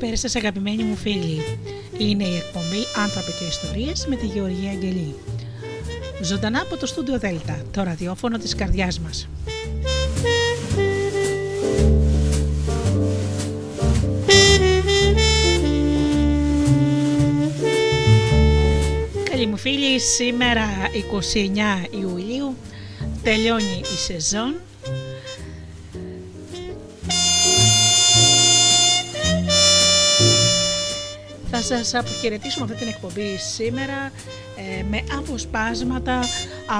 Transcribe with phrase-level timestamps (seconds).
[0.00, 1.58] Καλησπέρα σας αγαπημένοι μου φίλοι.
[1.98, 5.14] Είναι η εκπομπή «Άνθρωποι και Ιστορίες» με τη Γεωργία Αγγελή.
[6.22, 9.28] Ζωντανά από το στούντιο Δέλτα, το ραδιόφωνο της καρδιάς μας.
[19.30, 20.66] Καλή μου φίλοι, σήμερα
[21.92, 22.56] 29 Ιουλίου
[23.22, 24.54] τελειώνει η σεζόν
[31.76, 34.12] σας αποχαιρετήσουμε αυτή την εκπομπή σήμερα
[34.56, 36.20] ε, με αποσπάσματα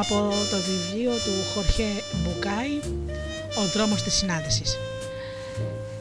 [0.00, 2.78] από το βιβλίο του Χορχέ Μπουκάη
[3.58, 4.78] «Ο δρόμος της συνάντησης».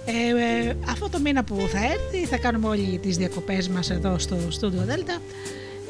[0.05, 4.19] Ε, ε, αυτό το μήνα που θα έρθει θα κάνουμε όλοι τις διακοπές μας εδώ
[4.19, 5.21] στο Studio Delta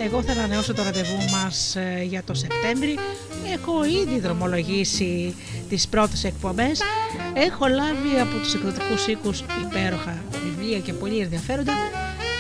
[0.02, 2.98] εγώ θα ανανεώσω το ραντεβού μας ε, για το Σεπτέμβρη.
[3.54, 5.36] Έχω ήδη δρομολογήσει
[5.70, 6.82] τις πρώτες εκπομπές.
[7.34, 11.74] Έχω λάβει από τους εκδοτικούς οίκους υπέροχα βιβλία και πολύ ενδιαφέροντα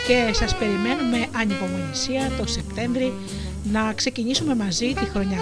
[0.09, 3.13] και σας περιμένω με ανυπομονησία το Σεπτέμβρη
[3.63, 5.41] να ξεκινήσουμε μαζί τη χρονιά.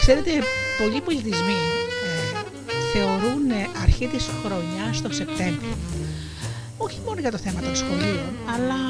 [0.00, 0.30] Ξέρετε,
[0.78, 1.58] πολλοί πολιτισμοί
[2.06, 2.34] ε,
[2.92, 3.42] θεωρούν
[3.82, 5.76] αρχή της χρονιάς το Σεπτέμβριο.
[6.76, 8.80] Όχι μόνο για το θέμα των σχολείων, αλλά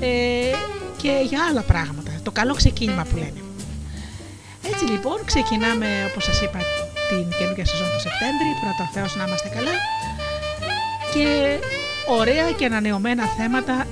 [0.00, 0.52] ε,
[0.96, 2.10] και για άλλα πράγματα.
[2.22, 3.40] Το καλό ξεκίνημα που λένε.
[4.72, 6.58] Έτσι λοιπόν ξεκινάμε όπως σας είπα
[7.08, 9.74] την καινούργια σεζόν του Σεπτέμβρη, πρώτα ο Θεός να είμαστε καλά
[11.12, 11.26] και
[12.08, 13.86] ωραία και ανανεωμένα θέματα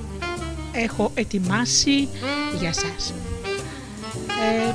[0.72, 2.08] έχω ετοιμάσει
[2.58, 3.14] για σας.
[4.28, 4.74] Ε,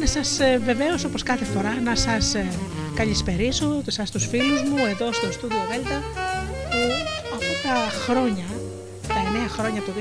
[0.00, 2.46] να σας ε, βεβαίως όπως κάθε φορά να σας ε,
[2.94, 6.00] καλησπερίσω σας τους φίλους μου εδώ στο Studio Delta
[7.30, 8.44] που αυτά τα χρόνια,
[9.08, 9.96] τα 9 χρόνια από το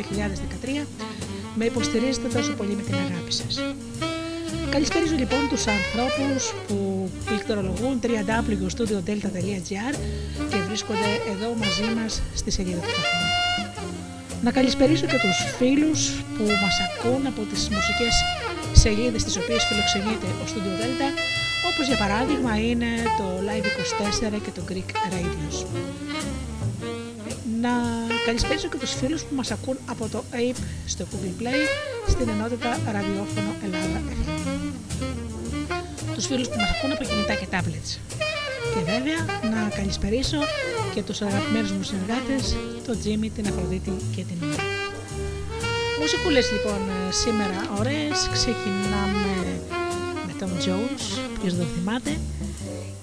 [0.84, 0.86] 2013
[1.56, 3.62] με υποστηρίζετε τόσο πολύ με την αγάπη σας.
[4.72, 9.94] Καλησπέριζω λοιπόν τους ανθρώπους που πληκτρολογούν www.studiodelta.gr
[10.50, 13.28] και βρίσκονται εδώ μαζί μας στη σελίδα του σταθμού.
[14.44, 18.14] Να καλησπερίσω και τους φίλους που μας ακούν από τις μουσικές
[18.72, 21.10] σελίδες τις οποίες φιλοξενείται ο Studio Delta
[21.70, 25.66] όπως για παράδειγμα είναι το Live24 και το Greek Radios.
[27.62, 27.70] Να
[28.26, 31.62] καλησπέρισω και τους φίλους που μας ακούν από το APE στο Google Play
[32.08, 34.30] στην ενότητα ραδιόφωνο Ελλάδα FM.
[36.14, 37.92] Τους φίλους που μας ακούν από κινητά και tablets.
[38.74, 39.22] Και βέβαια
[39.54, 40.38] να καλησπερίσω
[40.94, 42.56] και τους αγαπημένους μου συνεργάτες,
[42.86, 44.64] τον Τζίμι, την Αφροδίτη και την Μύρα.
[46.00, 49.34] Μουσικούλες λοιπόν σήμερα ωραίες, ξεκινάμε
[50.28, 51.04] με τον Jones,
[51.40, 52.18] ποιος δεν θυμάται,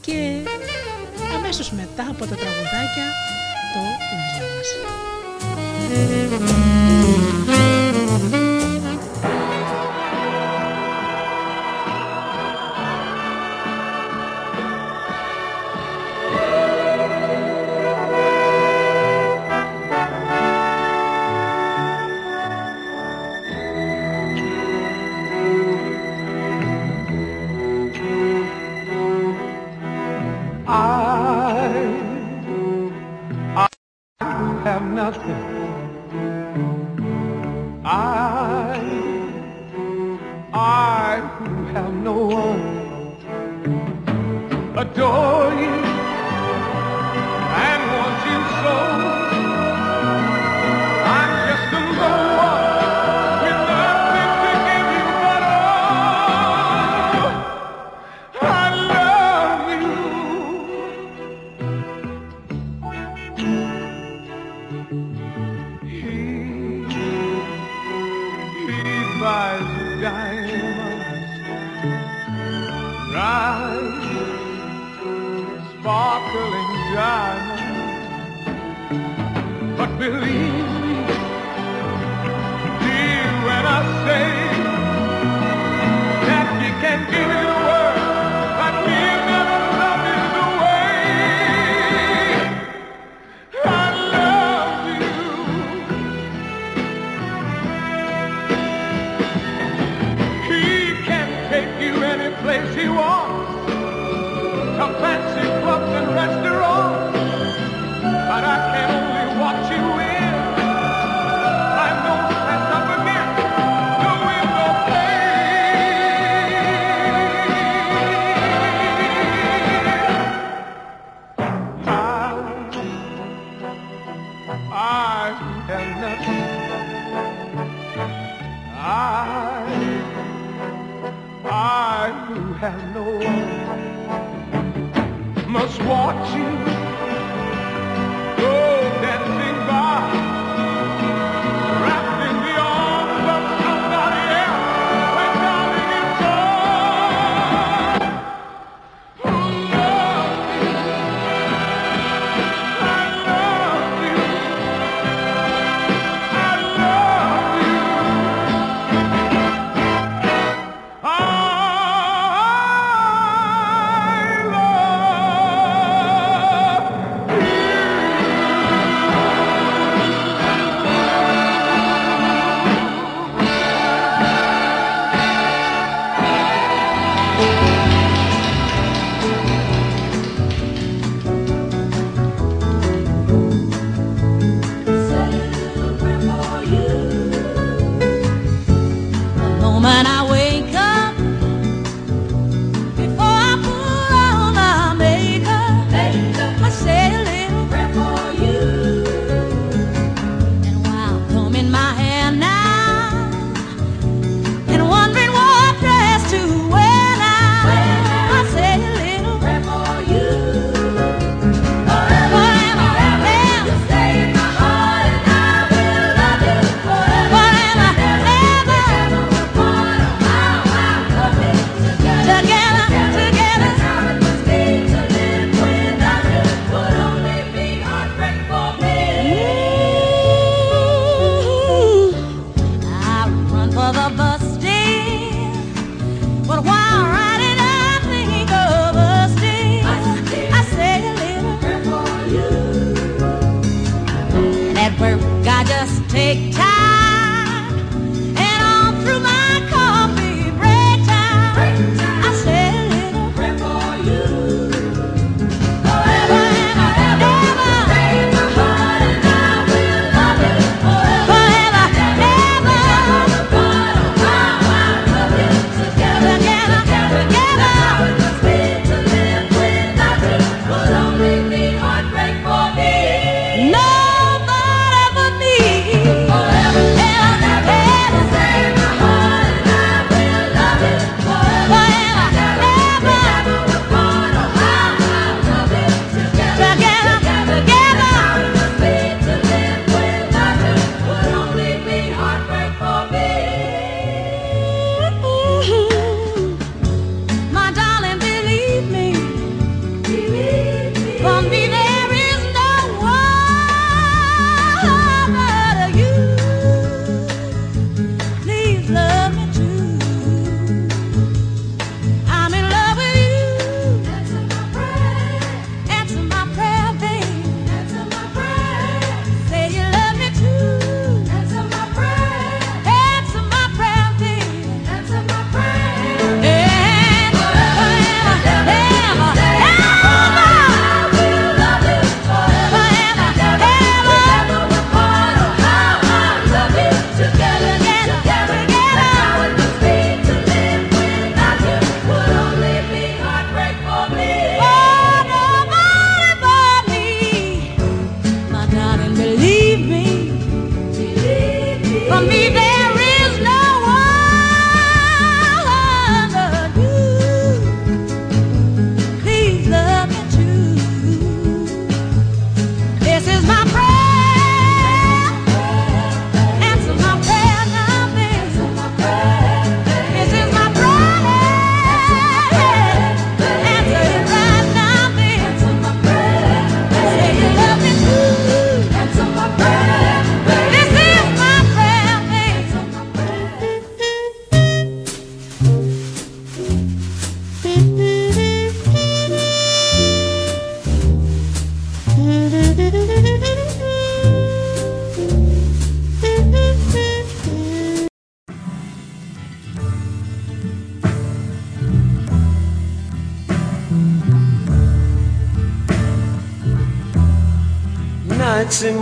[0.01, 0.17] και
[1.37, 3.07] αμέσως μετά από τα τραγουδάκια
[3.75, 3.81] το
[4.11, 4.71] βιβλίο μας.
[5.91, 6.78] have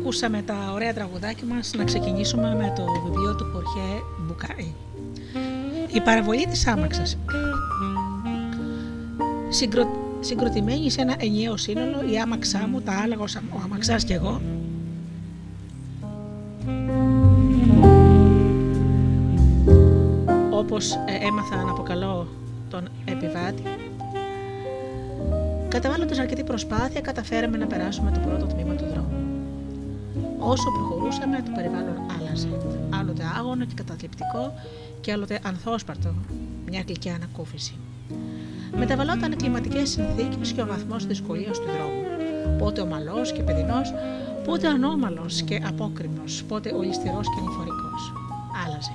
[0.00, 4.72] Ακούσαμε τα ωραία τραγουδάκια μας να ξεκινήσουμε με το βιβλίο του Χορχέ Μπουκάη.
[5.92, 7.18] Η παραβολή της άμαξας.
[9.48, 9.88] Συγκρο...
[10.20, 13.16] Συγκροτημένη σε ένα ενιαίο σύνολο, η άμαξά μου, τα άλλα,
[13.50, 14.40] ο αμαξάς και εγώ,
[20.50, 22.28] όπως ε, έμαθα να αποκαλώ
[22.70, 23.62] τον επιβάτη,
[25.68, 28.89] καταβάλλοντας αρκετή προσπάθεια καταφέραμε να περάσουμε το πρώτο τμήμα του δρόμου.
[30.52, 32.48] Όσο προχωρούσαμε, το περιβάλλον άλλαζε.
[32.90, 34.54] Άλλοτε άγωνο και καταθλιπτικό
[35.00, 36.14] και άλλοτε ανθόσπαρτο,
[36.70, 37.74] μια γλυκιά ανακούφιση.
[38.76, 42.02] Μεταβαλλόταν κλιματικές συνθήκες και ο βαθμός δυσκολίας του δρόμου.
[42.58, 43.92] πότε ομαλός και παιδινός,
[44.44, 47.90] πότε ανώμαλος και απόκριμνος, πότε ολιστερό και νηφορικό.
[48.66, 48.92] Άλλαζε.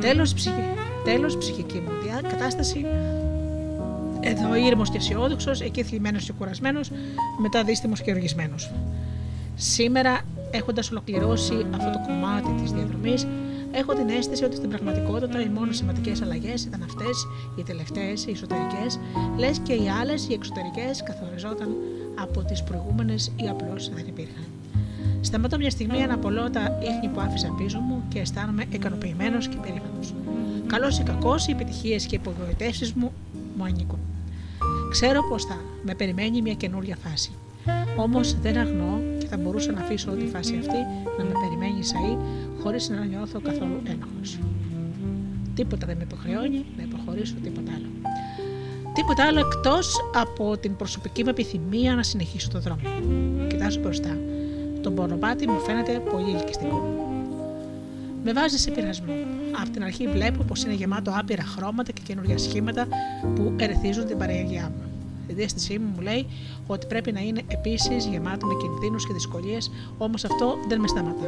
[0.00, 0.62] Τέλος, ψυχη...
[1.04, 2.86] Τέλος, ψυχική μου διά- κατάσταση
[4.20, 6.90] εδώ ήρεμος και αισιόδοξος, εκεί θλιμμένος και κουρασμένος,
[7.38, 8.70] μετά δύστημο και οργισμένος.
[9.54, 10.20] Σήμερα,
[10.50, 13.26] έχοντας ολοκληρώσει αυτό το κομμάτι της διαδρομής,
[13.72, 17.26] έχω την αίσθηση ότι στην πραγματικότητα οι μόνο σημαντικές αλλαγές ήταν αυτές,
[17.56, 18.98] οι τελευταίες, οι εσωτερικές,
[19.38, 21.68] λες και οι άλλες, οι εξωτερικές, καθοριζόταν
[22.20, 24.44] από τις προηγούμενες ή απλώς δεν υπήρχαν.
[25.20, 29.56] Σταματώ μια στιγμή να απολώ τα ίχνη που άφησα πίσω μου και αισθάνομαι ικανοποιημένος και
[29.56, 30.14] περήφανος.
[30.66, 33.12] Καλός ή κακός, οι επιτυχίες και οι υπογοητεύσει μου
[33.56, 33.98] μου ανήκουν.
[34.90, 37.30] Ξέρω πως θα με περιμένει μια καινούρια φάση.
[37.96, 40.80] Όμως δεν αγνώ και θα μπορούσα να αφήσω τη φάση αυτή
[41.18, 42.18] να με περιμένει σαΐ
[42.62, 44.38] χωρίς να νιώθω καθόλου ένοχος.
[45.54, 47.86] Τίποτα δεν με υποχρεώνει να υποχωρήσω τίποτα άλλο.
[48.94, 52.80] Τίποτα άλλο εκτός από την προσωπική μου επιθυμία να συνεχίσω το δρόμο.
[53.48, 54.16] Κοιτάζω μπροστά.
[54.82, 57.08] Το μονοπάτι μου φαίνεται πολύ ελκυστικό.
[58.24, 59.12] Με βάζει σε πειρασμό.
[59.60, 62.86] Από την αρχή βλέπω πως είναι γεμάτο άπειρα χρώματα και καινούργια σχήματα
[63.34, 64.82] που ερεθίζουν την παραγωγιά μου.
[65.26, 66.26] Η διέστησή μου μου λέει
[66.72, 71.26] ότι πρέπει να είναι επίσης γεμάτο με κινδύνους και δυσκολίες, όμως αυτό δεν με σταματά.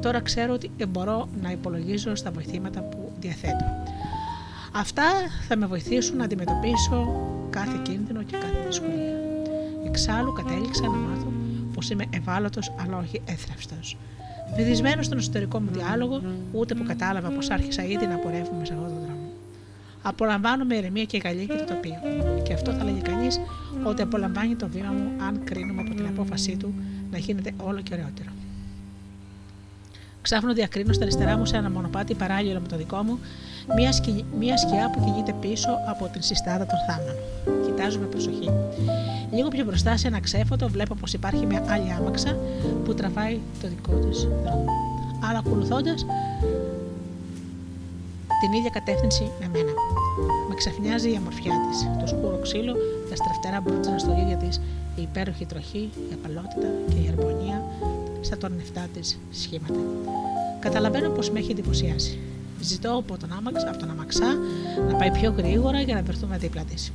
[0.00, 3.64] Τώρα ξέρω ότι μπορώ να υπολογίζω στα βοηθήματα που διαθέτω.
[4.74, 5.04] Αυτά
[5.48, 9.20] θα με βοηθήσουν να αντιμετωπίσω κάθε κίνδυνο και κάθε δυσκολία.
[9.86, 11.32] Εξάλλου κατέληξα να μάθω
[11.74, 13.74] πως είμαι ευάλωτος αλλά όχι έθραυστο.
[14.56, 16.22] Βυθισμένο στον εσωτερικό μου διάλογο,
[16.52, 19.01] ούτε που κατάλαβα πως άρχισα ήδη να πορεύομαι σε αυτόν τον
[20.02, 20.14] δρόμο.
[20.14, 21.98] Απολαμβάνω με ηρεμία και γαλλία και το τοπίο.
[22.42, 23.40] Και αυτό θα λέγει κανείς
[23.84, 26.74] ότι απολαμβάνει το βήμα μου αν κρίνουμε από την απόφασή του
[27.10, 28.30] να γίνεται όλο και ωραιότερο.
[30.22, 33.18] Ξάφνου διακρίνω στα αριστερά μου σε ένα μονοπάτι παράλληλο με το δικό μου,
[33.76, 34.24] μια, σκι...
[34.38, 37.14] μια σκιά που κινείται πίσω από την συστάδα των θάμνων.
[37.64, 38.50] Κοιτάζω με προσοχή.
[39.32, 42.36] Λίγο πιο μπροστά σε ένα ξέφωτο βλέπω πως υπάρχει μια άλλη άμαξα
[42.84, 44.64] που τραβάει το δικό της δρόμο.
[45.28, 46.06] Αλλά ακολουθώντας
[48.42, 49.72] την ίδια κατεύθυνση με μένα.
[50.48, 52.74] Με ξαφνιάζει η αμορφιά της, το σκούρο ξύλο,
[53.10, 54.60] τα στραφτερά μπρούτσα στο ίδια της,
[54.96, 57.64] η υπέροχη τροχή, η απαλότητα και η αρμονία
[58.20, 59.80] στα τορνευτά της σχήματα.
[60.60, 62.18] Καταλαβαίνω πως με έχει εντυπωσιάσει.
[62.60, 64.30] Ζητώ από τον, άμαξ, από τον αμαξά
[64.88, 66.92] να πάει πιο γρήγορα για να βρεθούμε δίπλα της.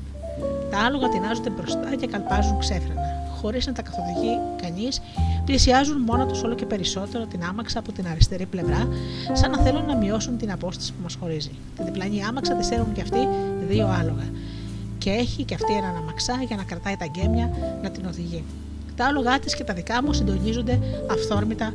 [0.71, 3.16] Τα άλογα τεινάζονται μπροστά και καλπάζουν ξέφρενα.
[3.41, 5.01] Χωρίς να τα καθοδηγεί κανείς,
[5.45, 8.87] πλησιάζουν μόνο τους όλο και περισσότερο την άμαξα από την αριστερή πλευρά,
[9.33, 11.51] σαν να θέλουν να μειώσουν την απόσταση που μας χωρίζει.
[11.75, 13.27] Την διπλανή άμαξα τη έρουν και αυτοί
[13.67, 14.23] δύο άλογα.
[14.97, 17.49] Και έχει και αυτή έναν αμαξά για να κρατάει τα γκέμια
[17.83, 18.43] να την οδηγεί.
[18.95, 20.79] Τα άλογά της και τα δικά μου συντονίζονται
[21.11, 21.73] αυθόρμητα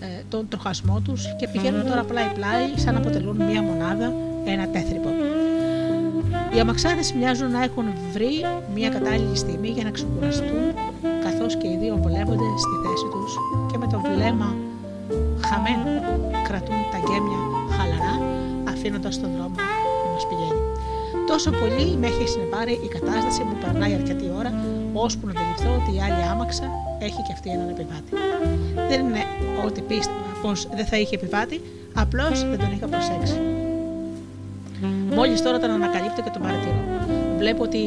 [0.00, 4.12] ε, τον τροχασμό τους και πηγαίνουν τώρα πλάι-πλάι, σαν να αποτελούν μία μονάδα,
[4.44, 5.25] ένα τέθρυπο.
[6.56, 8.34] Οι αμαξάδες μοιάζουν να έχουν βρει
[8.74, 10.64] μια κατάλληλη στιγμή για να ξεκουραστούν,
[11.24, 13.32] καθώς και οι δύο βολεύονται στη θέση τους
[13.70, 14.56] και με το βλέμμα
[15.48, 15.90] χαμένο
[16.48, 17.40] κρατούν τα γκέμια
[17.76, 18.14] χαλαρά,
[18.72, 19.58] αφήνοντας τον δρόμο
[20.00, 20.62] που μας πηγαίνει.
[21.26, 24.52] Τόσο πολύ με έχει συνεπάρει η κατάσταση που περνάει αρκετή ώρα,
[24.92, 26.66] ώσπου να αντιληφθώ ότι η άλλη άμαξα
[26.98, 28.10] έχει και αυτή έναν επιβάτη.
[28.90, 29.22] Δεν είναι
[29.66, 31.60] ότι πίστευα πως δεν θα είχε επιβάτη,
[31.94, 33.55] απλώς δεν τον είχα προσέξει.
[35.16, 36.80] Μόλις τώρα τον ανακαλύπτω και τον παρατηρώ.
[37.38, 37.82] Βλέπω ότι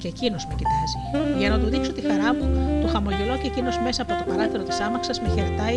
[0.00, 0.98] και εκείνος με κοιτάζει.
[1.40, 2.44] Για να του δείξω τη χαρά μου,
[2.82, 5.76] του χαμογελώ και εκείνος μέσα από το παράθυρο της άμαξας με χαιρετάει,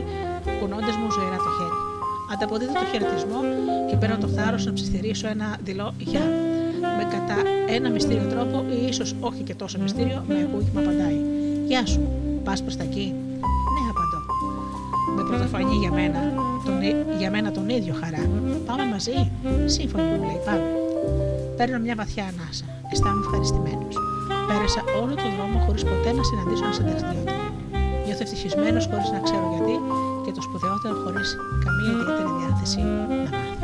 [0.60, 1.78] κουνώντας μου ζωηρά το χέρι.
[2.34, 3.40] Ανταποδίδω το χαιρετισμό
[3.90, 6.26] και παίρνω το θάρρος να ψιθυρίσω ένα δειλό γεια.
[6.98, 7.38] Με κατά
[7.78, 11.20] ένα μυστήριο τρόπο, ή ίσως όχι και τόσο μυστήριο, με ακούγημα απαντάει.
[11.68, 12.02] Γεια σου,
[12.44, 13.08] πας προς τα εκεί.
[13.76, 14.20] Ναι, απαντώ.
[15.16, 16.20] Με πρωτοφανή για μένα,
[16.66, 18.24] τον, ί- για μένα τον ίδιο χαρά.
[18.66, 19.32] Πάμε μαζί.
[19.66, 20.77] Σύμφωνοι μου λέει, πάμε.
[21.58, 22.65] Παίρνω μια βαθιά ανάσα.
[22.91, 23.96] Αισθάνομαι ευχαριστημένος.
[24.50, 27.34] Πέρασα όλο τον δρόμο χωρίς ποτέ να συναντήσω ένα συνταξιδιώτη.
[28.06, 29.76] Νιώθω ευτυχισμένος χωρίς να ξέρω γιατί
[30.26, 31.30] και το σπουδαιότερο χωρίς
[31.63, 33.04] καμία ιδιαίτερη διάθεση να
[33.41, 33.57] μάθω.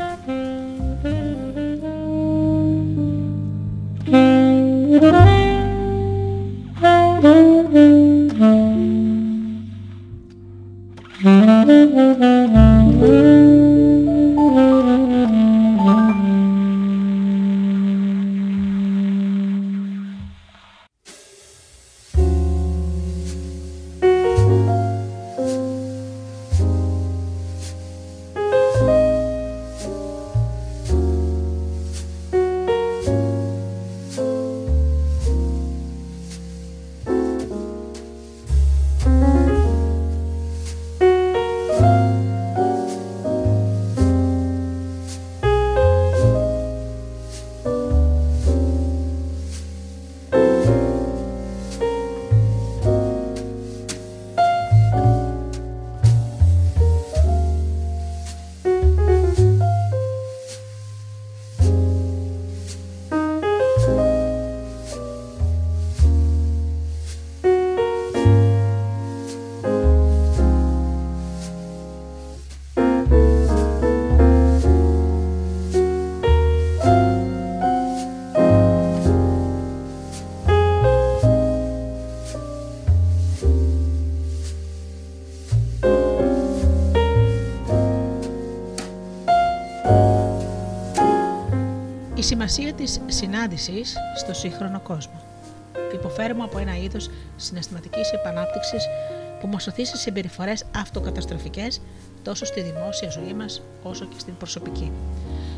[93.14, 95.20] Συνάντησης στο σύγχρονο κόσμο.
[95.94, 98.86] Υποφέρουμε από ένα είδος συναισθηματικής επανάπτυξης
[99.40, 101.80] που μας οθεί σε συμπεριφορές αυτοκαταστροφικές
[102.22, 104.92] τόσο στη δημόσια ζωή μας όσο και στην προσωπική.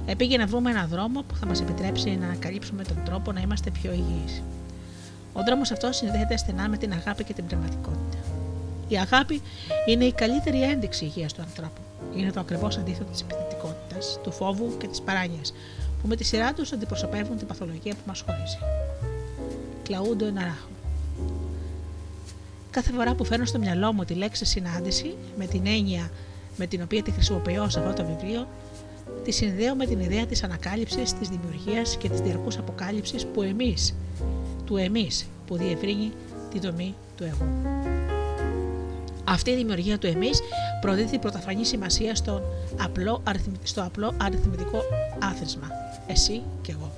[0.07, 3.71] Επήγε να βρούμε έναν δρόμο που θα μας επιτρέψει να ανακαλύψουμε τον τρόπο να είμαστε
[3.71, 4.43] πιο υγιείς.
[5.33, 8.19] Ο δρόμος αυτός συνδέεται στενά με την αγάπη και την πνευματικότητα.
[8.89, 9.43] Η αγάπη
[9.87, 11.81] είναι η καλύτερη ένδειξη υγείας του ανθρώπου.
[12.17, 15.53] Είναι το ακριβώς αντίθετο της επιθετικότητας, του φόβου και της παράνοιας,
[16.07, 18.59] που με τη σειρά τους αντιπροσωπεύουν την παθολογία που μας χωρίζει.
[19.83, 20.69] Κλαούντο Εναράχο.
[22.71, 26.11] Κάθε φορά που φέρνω στο μυαλό μου τη λέξη συνάντηση, με την έννοια
[26.57, 28.49] με την οποία τη χρησιμοποιώ σε αυτό το βιβλίο,
[29.25, 33.95] τη συνδέω με την ιδέα της ανακάλυψης, της δημιουργίας και της διαρκούς αποκάλυψης που εμείς,
[34.65, 36.13] του εμείς, που διευρύνει
[36.51, 37.96] τη δομή του εγώ.
[39.29, 40.41] Αυτή η δημιουργία του εμείς
[40.81, 42.43] προδίδει πρωτοφανή σημασία στον
[42.77, 44.79] απλό, αριθμη- στο απλό αριθμητικό
[45.23, 45.69] άθροισμα.
[46.07, 46.91] Εσύ και εγώ.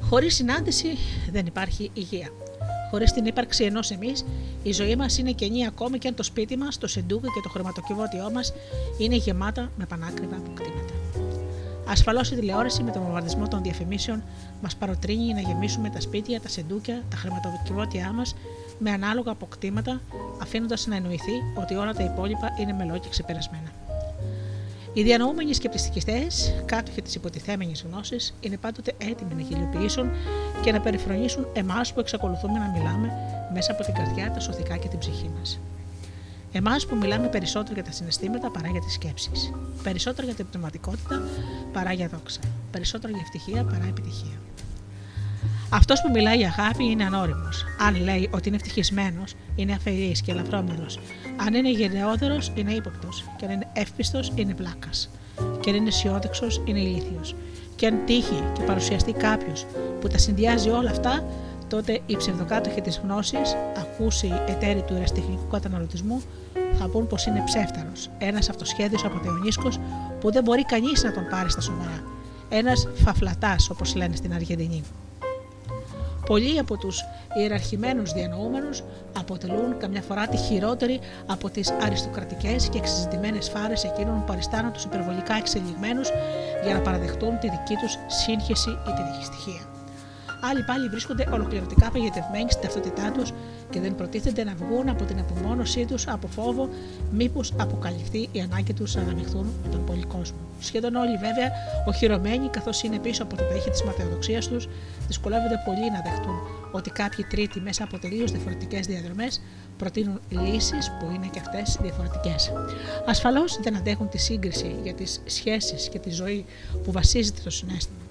[0.00, 0.88] Χωρίς συνάντηση
[1.30, 2.28] δεν υπάρχει υγεία.
[2.90, 4.24] Χωρίς την ύπαρξη ενός εμείς,
[4.62, 7.48] η ζωή μας είναι κενή ακόμη και αν το σπίτι μας, το σεντούκι και το
[7.48, 8.52] χρηματοκιβώτιό μας
[8.98, 10.95] είναι γεμάτα με πανάκριβα αποκτήματα.
[11.88, 14.22] Ασφαλώς η τηλεόραση με τον βομβαρδισμό των διαφημίσεων
[14.62, 18.34] μας παροτρύνει να γεμίσουμε τα σπίτια, τα σεντούκια, τα χρηματοκιβώτια μας
[18.78, 20.00] με ανάλογα αποκτήματα,
[20.42, 23.72] αφήνοντας να εννοηθεί ότι όλα τα υπόλοιπα είναι μελό και ξεπερασμένα.
[24.92, 26.26] Οι διανοούμενοι σκεπτιστικιστέ,
[26.64, 30.10] κάτοχοι τη υποτιθέμενη γνώση, είναι πάντοτε έτοιμοι να γελιοποιήσουν
[30.62, 33.12] και να περιφρονήσουν εμάς που εξακολουθούμε να μιλάμε
[33.52, 35.58] μέσα από την καρδιά, τα σωθικά και την ψυχή μας.
[36.56, 39.52] Εμάς που μιλάμε περισσότερο για τα συναισθήματα παρά για τις σκέψεις.
[39.82, 41.22] Περισσότερο για την πνευματικότητα
[41.72, 42.40] παρά για δόξα.
[42.70, 44.38] Περισσότερο για ευτυχία παρά επιτυχία.
[45.70, 47.64] Αυτός που μιλάει για αγάπη είναι ανώριμος.
[47.80, 50.98] Αν λέει ότι είναι ευτυχισμένος, είναι αφελής και ελαφρόμενος.
[51.46, 53.24] Αν είναι γενναιόδωρο, είναι ύποπτος.
[53.36, 54.90] Και αν είναι εύπιστος, είναι πλάκα.
[55.60, 57.34] Και αν είναι αισιόδοξος, είναι ηλίθιος.
[57.76, 59.66] Και αν τύχει και παρουσιαστεί κάποιος
[60.00, 61.24] που τα συνδυάζει όλα αυτά,
[61.68, 66.22] τότε οι ψευδοκάτοχοι της γνώσης, ακούσει εταίροι του ερασιτεχνικού καταναλωτισμού,
[66.78, 68.10] θα πούν πως είναι ψεύταρος.
[68.18, 69.68] Ένας αυτοσχέδιος απαταιωνίσκο
[70.20, 72.02] που δεν μπορεί κανείς να τον πάρει στα σοβαρά.
[72.48, 74.82] Ένας φαφλατάς, όπως λένε στην Αργεντινή.
[76.26, 77.04] Πολλοί από τους
[77.38, 78.82] ιεραρχημένους διανοούμενους
[79.18, 84.84] αποτελούν καμιά φορά τη χειρότερη από τις αριστοκρατικές και εξεζητημένες φάρες εκείνων που αριστάνουν τους
[84.84, 86.08] υπερβολικά εξελιγμένους
[86.64, 89.62] για να παραδεχτούν τη δική τους σύγχυση ή τη δυστυχία.
[90.50, 93.32] Άλλοι πάλι βρίσκονται ολοκληρωτικά παγιδευμένοι στην ταυτότητά τους
[93.70, 96.68] και δεν προτίθενται να βγουν από την απομόνωσή τους από φόβο
[97.10, 100.38] μήπως αποκαλυφθεί η ανάγκη τους να αναμειχθούν με τον πολυκόσμο.
[100.60, 101.50] Σχεδόν όλοι βέβαια,
[101.86, 104.68] οχυρωμένοι καθώς είναι πίσω από το πέχη της ματαιοδοξίας τους,
[105.06, 106.38] δυσκολεύονται πολύ να δεχτούν
[106.72, 109.40] ότι κάποιοι τρίτοι μέσα από τελείως διαφορετικές διαδρομές
[109.78, 112.52] προτείνουν λύσεις που είναι και αυτές διαφορετικές.
[113.06, 116.44] Ασφαλώς δεν αντέχουν τη σύγκριση για τις σχέσεις και τη ζωή
[116.84, 118.05] που βασίζεται στο συνέστημα.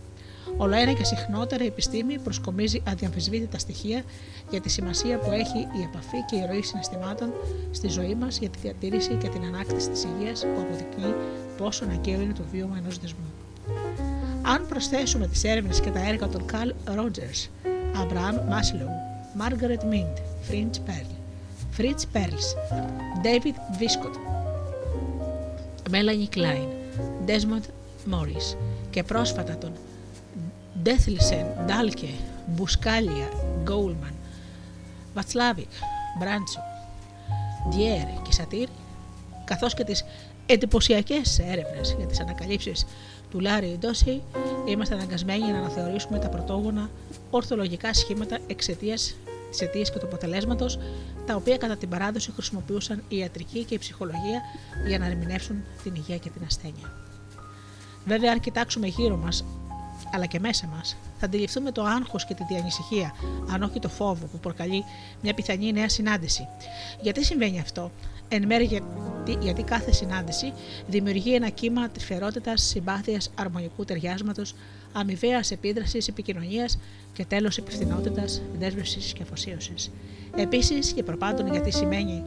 [0.58, 4.04] Όλο ένα και συχνότερα η επιστήμη προσκομίζει αδιαμφισβήτητα στοιχεία
[4.50, 7.34] για τη σημασία που έχει η επαφή και η ροή συναισθημάτων
[7.72, 11.14] στη ζωή μας για τη διατήρηση και την ανάκτηση της υγείας που αποδεικνύει
[11.58, 13.34] πόσο αναγκαίο είναι το βίωμα ενός δεσμού.
[14.42, 17.50] Αν προσθέσουμε τις έρευνες και τα έργα των Carl Rogers,
[18.02, 18.90] Abraham Maslow,
[19.42, 20.16] Margaret Mead,
[20.50, 21.10] Fritz Perl,
[21.78, 22.48] Fritz Perls,
[23.24, 24.16] David Viscott,
[25.92, 26.68] Melanie Klein,
[27.28, 27.66] Desmond
[28.12, 28.58] Morris
[28.90, 29.72] και πρόσφατα τον
[30.86, 32.10] Ντέθλισεν, Ντάλκε,
[32.48, 33.30] Μπουσκάλια,
[33.64, 34.14] Γκόλμαν,
[35.14, 35.70] Βατσλάβικ,
[36.20, 36.60] Μπράντσο,
[37.70, 38.68] Διέρ και Σατήρ,
[39.46, 40.06] καθώς και τις
[40.46, 42.86] εντυπωσιακές έρευνες για τις ανακαλύψεις
[43.32, 44.22] του Λάρι Ντόση,
[44.66, 46.90] είμαστε αναγκασμένοι να αναθεωρήσουμε τα πρωτόγωνα
[47.30, 49.16] ορθολογικά σχήματα εξαιτίας
[49.50, 50.80] της αιτίας και του αποτελέσματος,
[51.26, 54.42] τα οποία κατά την παράδοση χρησιμοποιούσαν η ιατρική και η ψυχολογία
[54.88, 56.94] για να ερμηνεύσουν την υγεία και την ασθένεια.
[58.06, 59.46] Βέβαια, αν κοιτάξουμε γύρω μας,
[60.16, 63.16] αλλά και μέσα μας, θα αντιληφθούμε το άγχος και τη διανησυχία,
[63.52, 64.84] αν όχι το φόβο που προκαλεί
[65.22, 66.48] μια πιθανή νέα συνάντηση.
[67.02, 67.92] Γιατί συμβαίνει αυτό,
[68.28, 70.54] εν μέρει γιατί, γιατί κάθε συνάντηση
[70.88, 74.56] δημιουργεί ένα κύμα τρυφερότητας, συμπάθειας, αρμονικού ταιριάσματος,
[74.94, 76.80] αμοιβαίας επίδρασης, επικοινωνίας
[77.14, 78.24] και τέλος υπευθυνότητα,
[78.60, 79.92] δέσμευσης και αφοσίωσης.
[80.36, 82.24] Επίσης και προπάντων γιατί σημαίνει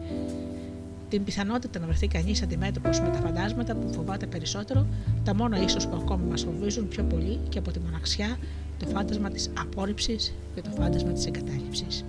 [1.08, 4.86] την πιθανότητα να βρεθεί κανείς αντιμέτωπος με τα φαντάσματα που φοβάται περισσότερο,
[5.24, 8.38] τα μόνο ίσως που ακόμη μας φοβίζουν πιο πολύ και από τη μοναξιά,
[8.78, 12.04] το φάντασμα της απόρριψης και το φάντασμα της εγκατάλειψης.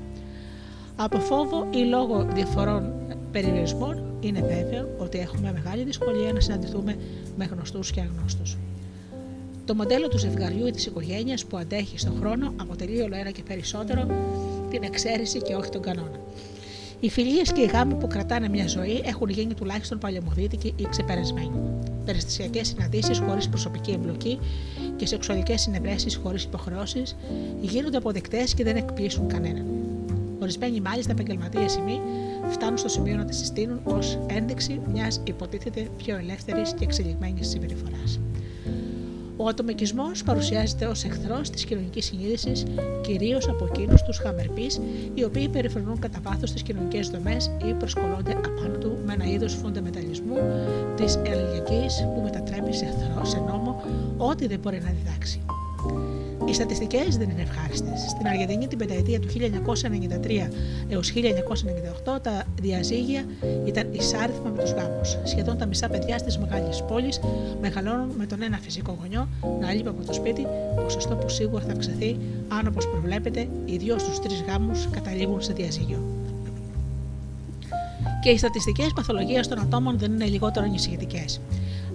[0.96, 2.94] Από φόβο ή λόγω διαφορών
[3.32, 6.96] περιορισμών, είναι βέβαιο ότι έχουμε μεγάλη δυσκολία να συναντηθούμε
[7.38, 8.58] με γνωστούς και αγνώστους.
[9.66, 13.44] Το μοντέλο του ζευγαριού ή της οικογένειας που αντέχει στον χρόνο αποτελεί όλο ένα και
[13.44, 14.08] περισσότερο
[14.70, 16.20] την εξαίρεση και όχι τον κανόνα.
[17.02, 21.52] Οι φιλίες και οι γάμοι που κρατάνε μια ζωή έχουν γίνει τουλάχιστον παλαιομοδίτικοι ή ξεπερασμένοι.
[22.06, 24.40] Περιστασιακές συναντήσεις χωρίς προσωπική εμπλοκή
[24.96, 27.16] και σεξουαλικές συνευρέσει χωρίς υποχρεώσεις
[27.62, 29.66] γίνονται αποδεκτές και δεν εκπλήσουν κανέναν.
[30.42, 32.02] Ορισμένοι μάλιστα επαγγελματίε ημί
[32.50, 38.20] φτάνουν στο σημείο να τη συστήνουν ως ένδειξη μιας υποτίθεται πιο ελεύθερης και εξελιγμένης συμπεριφοράς.
[39.42, 42.66] Ο ατομικισμός παρουσιάζεται ως εχθρός της κοινωνικής συνείδησης,
[43.02, 44.82] κυρίως από εκείνους τους χαμερπείς,
[45.14, 49.54] οι οποίοι περιφρονούν κατά βάθος τις κοινωνικές δομές ή προσκολώνται απάνω του με ένα είδος
[49.54, 50.38] φονταμεταλλισμού
[50.96, 53.84] της ελληνικής που μετατρέπει σε εχθρό, σε νόμο,
[54.18, 55.42] ό,τι δεν μπορεί να διδάξει.
[56.50, 58.00] Οι στατιστικές δεν είναι ευχάριστες.
[58.10, 60.50] Στην Αργεντινή την πενταετία του 1993
[60.90, 61.12] έως
[62.16, 63.24] 1998 τα διαζύγια
[63.66, 65.18] ήταν εισάριθμα με τους γάμους.
[65.24, 67.20] Σχεδόν τα μισά παιδιά στις μεγάλες πόλεις
[67.62, 70.48] μεγαλώνουν με τον ένα φυσικό γονιό να λείπει από το σπίτι,
[70.84, 75.54] ποσοστό που σίγουρα θα αυξηθεί αν όπως προβλέπετε οι δύο στους τρεις γάμους καταλήγουν σε
[75.54, 76.04] διαζύγιο.
[78.22, 81.40] Και οι στατιστικές παθολογίας των ατόμων δεν είναι λιγότερο ανησυχητικές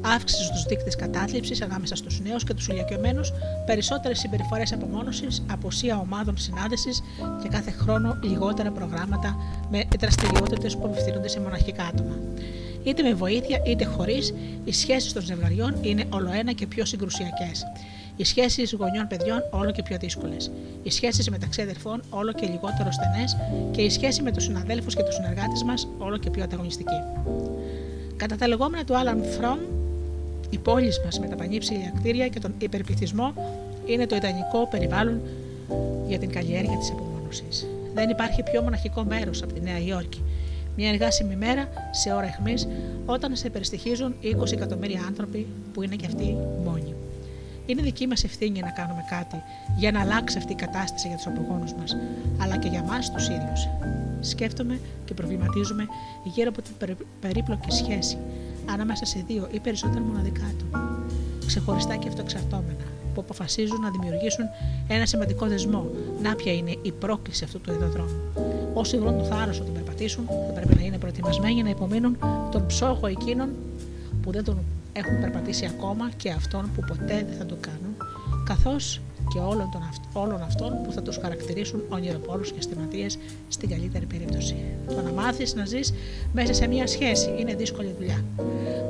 [0.04, 3.32] αύξηση στους δείκτες κατάθλιψης ανάμεσα στους νέους και τους ηλικιωμένους,
[3.66, 7.02] περισσότερες συμπεριφορές απομόνωσης, αποσία ομάδων συνάντησης
[7.42, 9.36] και κάθε χρόνο λιγότερα προγράμματα
[9.70, 12.18] με δραστηριότητες που απευθύνονται σε μοναχικά άτομα.
[12.82, 17.64] Είτε με βοήθεια είτε χωρίς, οι σχέσεις των ζευγαριών είναι ολοένα και πιο συγκρουσιακές.
[18.16, 20.50] Οι σχέσεις γονιών παιδιών όλο και πιο δύσκολες.
[20.82, 23.36] Οι σχέσεις μεταξύ αδερφών όλο και λιγότερο στενές
[23.70, 27.00] και η σχέση με τους συναδέλφους και τους συνεργάτες μας όλο και πιο ανταγωνιστική.
[28.16, 29.58] Κατά τα λεγόμενα του Άλαν Φρόμ,
[30.50, 33.33] η πόλη μας με τα πανύψηλα κτίρια και τον υπερπληθυσμό
[33.87, 35.20] είναι το ιδανικό περιβάλλον
[36.07, 37.66] για την καλλιέργεια της απομόνωσης.
[37.94, 40.22] Δεν υπάρχει πιο μοναχικό μέρος από τη Νέα Υόρκη.
[40.76, 42.68] Μια εργάσιμη μέρα σε ώρα αιχμής,
[43.07, 46.94] όταν σε περιστοιχίζουν 20 εκατομμύρια άνθρωποι που είναι και αυτοί μόνοι.
[47.66, 49.42] Είναι δική μας ευθύνη να κάνουμε κάτι
[49.76, 51.96] για να αλλάξει αυτή η κατάσταση για τους απογόνους μας,
[52.38, 53.68] αλλά και για εμά τους ίδιους.
[54.20, 55.87] Σκέφτομαι και προβληματίζομαι
[56.24, 58.18] γύρω από την περίπλοκη σχέση
[58.70, 60.98] ανάμεσα σε δύο ή περισσότερα μοναδικά άτομα,
[61.46, 64.44] ξεχωριστά και αυτοεξαρτώμενα, που αποφασίζουν να δημιουργήσουν
[64.88, 65.87] ένα σημαντικό δεσμό.
[66.22, 68.20] Να ποια είναι η πρόκληση αυτού του ειδοδρόμου.
[68.74, 72.16] Όσοι βρουν το θάρρος να τον περπατήσουν, θα πρέπει να είναι προετοιμασμένοι να υπομείνουν
[72.50, 73.48] τον ψόχο εκείνων
[74.22, 74.59] που δεν τον
[74.92, 77.94] έχουν περπατήσει ακόμα και αυτών που ποτέ δεν θα το κάνουν,
[78.44, 79.00] καθώς
[79.32, 79.82] και όλων, των,
[80.12, 84.56] όλων αυτών που θα τους χαρακτηρίσουν ονειροπόρους και αισθηματίες στην καλύτερη περίπτωση.
[84.88, 85.92] Το να μάθεις να ζεις
[86.32, 88.24] μέσα σε μια σχέση είναι δύσκολη δουλειά.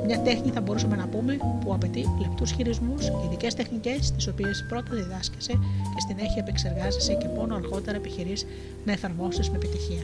[0.05, 4.89] Μια τέχνη θα μπορούσαμε να πούμε που απαιτεί λεπτούς χειρισμούς, ειδικές τεχνικές τις οποίες πρώτα
[4.91, 5.53] διδάσκεσαι
[5.95, 8.45] και στην έχει επεξεργάζεσαι και μόνο αργότερα επιχειρείς
[8.85, 10.03] να εφαρμόσεις με επιτυχία.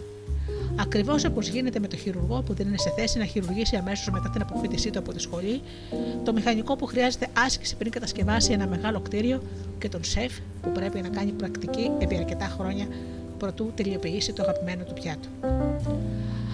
[0.75, 4.29] Ακριβώς όπως γίνεται με το χειρουργό που δεν είναι σε θέση να χειρουργήσει αμέσως μετά
[4.29, 5.61] την αποφύτισή του από τη σχολή,
[6.23, 9.41] το μηχανικό που χρειάζεται άσκηση πριν κατασκευάσει ένα μεγάλο κτίριο
[9.79, 12.87] και τον σεφ που πρέπει να κάνει πρακτική επί αρκετά χρόνια
[13.37, 15.27] προτού τελειοποιήσει το αγαπημένο του πιάτο.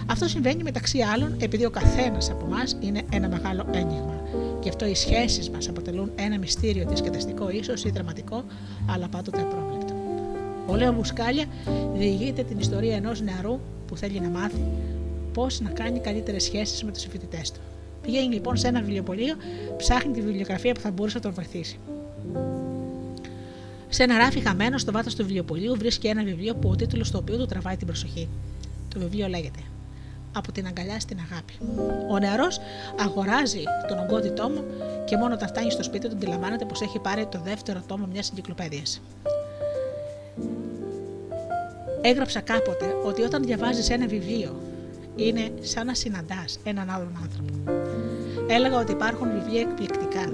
[0.10, 4.22] Αυτό συμβαίνει μεταξύ άλλων επειδή ο καθένας από εμά είναι ένα μεγάλο ένιγμα.
[4.64, 8.44] Γι' αυτό οι σχέσεις μας αποτελούν ένα μυστήριο διασκεδαστικό ίσως ή δραματικό,
[8.90, 9.94] αλλά πάντοτε απρόβλεπτο.
[10.68, 11.46] Ο Λέο Μουσκάλια
[11.94, 14.64] διηγείται την ιστορία ενός νεαρού που θέλει να μάθει
[15.34, 17.60] πώς να κάνει καλύτερες σχέσεις με τους συμφοιτητέ του.
[18.02, 19.36] Πηγαίνει λοιπόν σε ένα βιβλιοπωλείο,
[19.78, 21.80] ψάχνει τη βιβλιογραφία που θα μπορούσε να τον βοηθήσει.
[23.90, 27.20] Σε ένα ράφι χαμένο στο βάθος του βιβλιοπωλείου βρίσκει ένα βιβλίο που ο τίτλος του
[27.22, 28.28] οποίου του τραβάει την προσοχή.
[28.94, 29.60] Το βιβλίο λέγεται
[30.34, 31.54] Από την αγκαλιά στην αγάπη.
[32.12, 32.60] Ο νεαρός
[33.00, 34.64] αγοράζει τον ογκώδη τόμο
[35.06, 38.30] και μόνο όταν φτάνει στο σπίτι του αντιλαμβάνεται πως έχει πάρει το δεύτερο τόμο μιας
[38.30, 39.02] εγκυκλοπαίδειας.
[42.10, 44.62] Έγραψα κάποτε ότι όταν διαβάζεις ένα βιβλίο
[45.16, 47.54] είναι σαν να συναντάς έναν άλλον άνθρωπο.
[48.48, 50.34] Έλεγα ότι υπάρχουν βιβλία εκπληκτικά.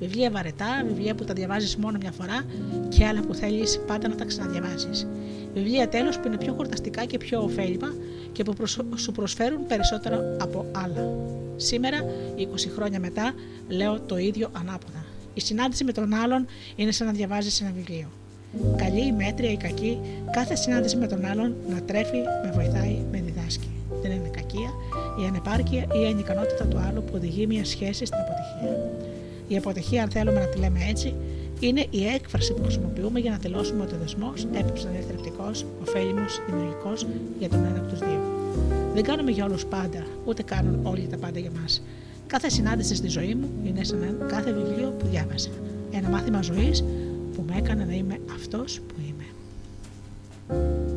[0.00, 2.42] Βιβλία βαρετά, βιβλία που τα διαβάζεις μόνο μια φορά
[2.88, 5.06] και άλλα που θέλεις πάντα να τα ξαναδιαβάζεις.
[5.54, 7.94] Βιβλία τέλος που είναι πιο χορταστικά και πιο ωφέλιμα
[8.32, 11.16] και που σου προσφέρουν περισσότερο από άλλα.
[11.56, 12.04] Σήμερα,
[12.36, 13.34] 20 χρόνια μετά,
[13.68, 15.04] λέω το ίδιο ανάποδα.
[15.34, 16.46] Η συνάντηση με τον άλλον
[16.76, 18.08] είναι σαν να διαβάζεις ένα βιβλίο.
[18.76, 19.98] Καλή, μέτρια ή κακή,
[20.30, 23.70] κάθε συνάντηση με τον άλλον να τρέφει, με βοηθάει, με διδάσκει.
[24.02, 24.70] Δεν είναι κακία,
[25.22, 28.90] η ανεπάρκεια ή η ανικανότητα του άλλου που οδηγεί μια σχέση στην αποτυχία.
[29.48, 31.14] Η αποτυχία, αν θέλουμε να τη λέμε έτσι,
[31.60, 35.66] είναι η έκφραση που χρησιμοποιούμε για να τελώσουμε ότι ο δεσμός έπαιξε να είναι θρεπτικός,
[35.82, 37.06] ωφέλιμος, δημιουργικός
[37.38, 38.20] για τον ένα από τους δύο.
[38.94, 41.82] Δεν κάνουμε για όλους πάντα, ούτε κάνουν όλοι τα πάντα για μας.
[42.26, 45.50] Κάθε συνάντηση στη ζωή μου είναι σαν κάθε βιβλίο που διάβασα.
[45.92, 46.84] Ένα μάθημα ζωής
[47.38, 50.87] που με έκανε να είμαι αυτός που είμαι.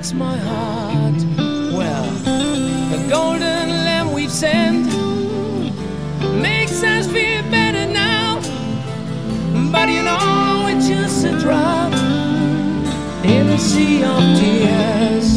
[0.00, 1.20] breaks my heart.
[1.76, 2.10] Well,
[2.90, 4.86] the golden lamb we've sent
[6.40, 8.40] makes us feel better now.
[9.70, 11.92] But you know, it's just a drop
[13.24, 15.28] in a sea of tears.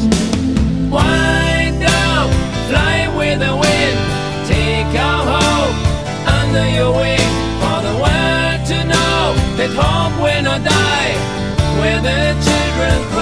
[0.90, 2.34] Why don't
[2.70, 4.00] fly with the wind,
[4.48, 5.78] take our hope
[6.40, 7.30] under your wing
[7.62, 11.14] for the world to know that hope will not die.
[11.80, 13.13] We're the children.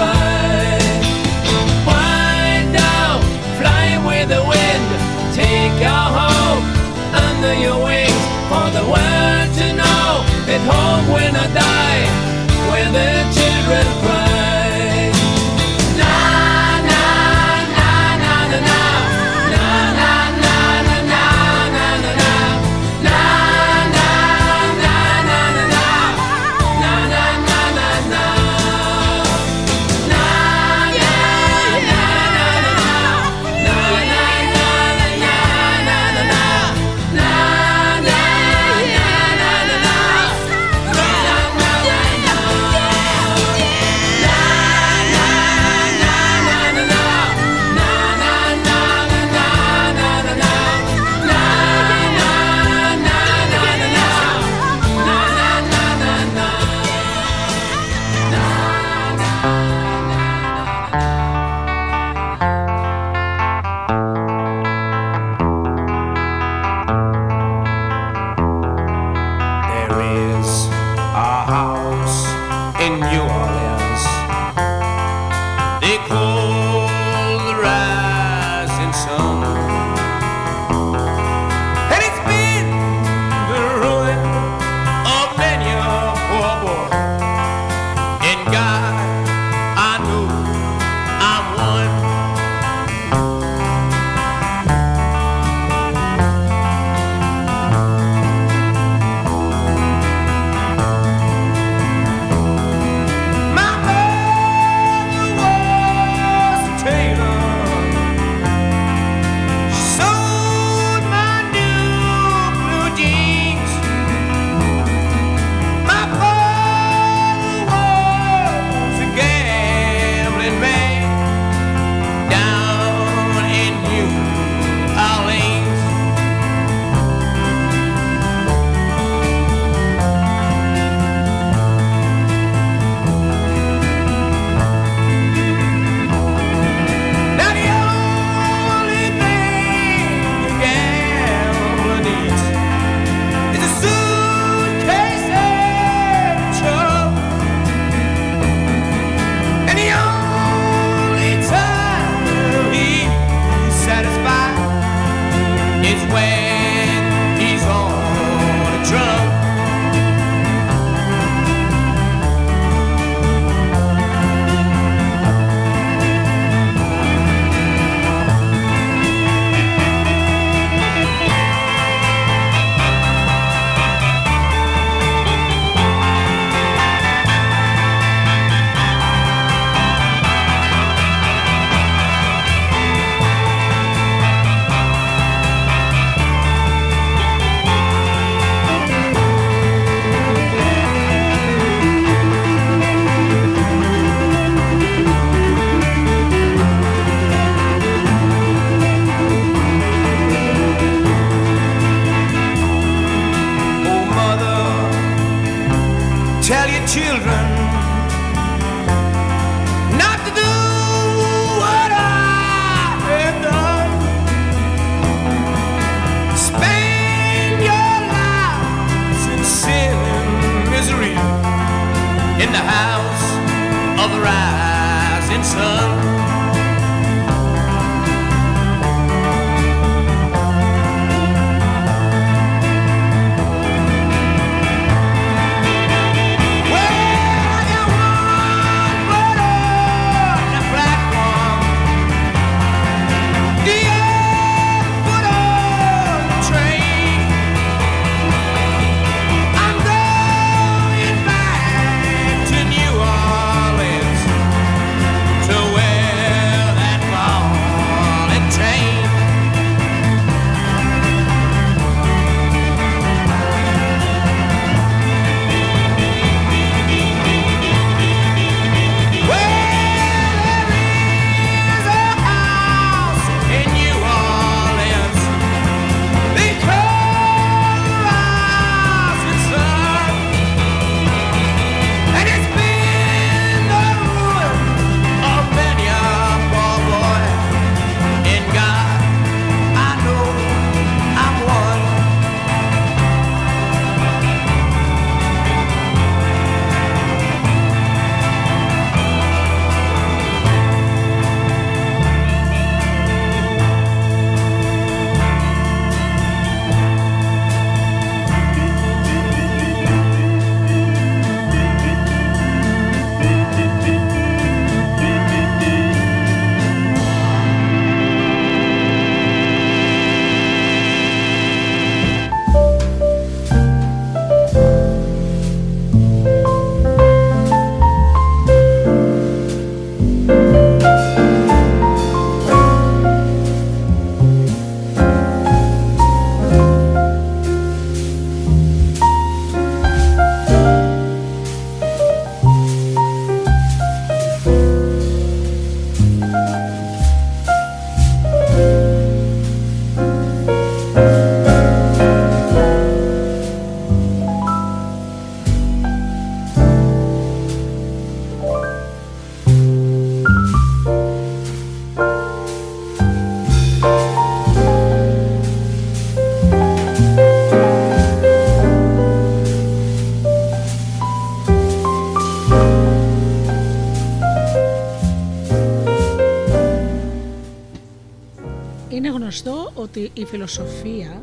[379.82, 381.22] Ότι η φιλοσοφία,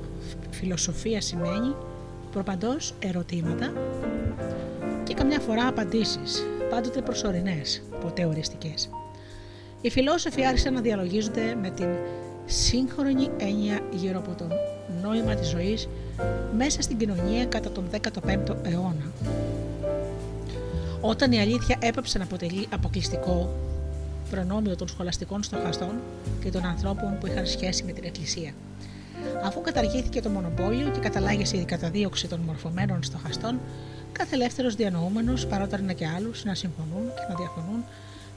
[0.51, 1.75] φιλοσοφία σημαίνει
[2.31, 3.73] προπαντός ερωτήματα
[5.03, 8.89] και καμιά φορά απαντήσεις, πάντοτε προσωρινές, ποτέ οριστικές.
[9.81, 11.87] Οι φιλόσοφοι άρχισαν να διαλογίζονται με την
[12.45, 14.47] σύγχρονη έννοια γύρω από το
[15.01, 15.87] νόημα της ζωής
[16.57, 19.11] μέσα στην κοινωνία κατά τον 15ο αιώνα.
[21.01, 23.49] Όταν η αλήθεια έπαψε να αποτελεί αποκλειστικό
[24.29, 25.93] προνόμιο των σχολαστικών στοχαστών
[26.43, 28.53] και των ανθρώπων που είχαν σχέση με την Εκκλησία.
[29.43, 33.59] Αφού καταργήθηκε το μονοπόλιο και καταλάγησε η καταδίωξη των μορφωμένων στοχαστών,
[34.11, 37.83] κάθε ελεύθερος διανοούμενος παρόταρνε και άλλους να συμφωνούν και να διαφωνούν,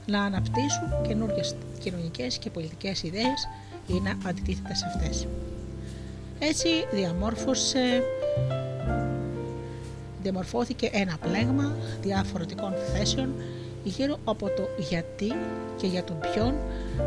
[0.05, 3.47] να αναπτύσσουν καινούργιες κοινωνικές και πολιτικές ιδέες
[3.87, 5.27] ή να αντιτίθεται σε αυτές.
[6.39, 8.03] Έτσι διαμόρφωσε
[10.21, 13.33] διαμορφώθηκε ένα πλέγμα διαφορετικών θέσεων
[13.83, 15.27] γύρω από το γιατί
[15.77, 16.53] και για τον ποιον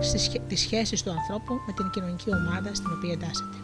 [0.01, 3.57] στις τις σχέσεις του ανθρώπου με την κοινωνική ομάδα στην οποία εντάσσεται.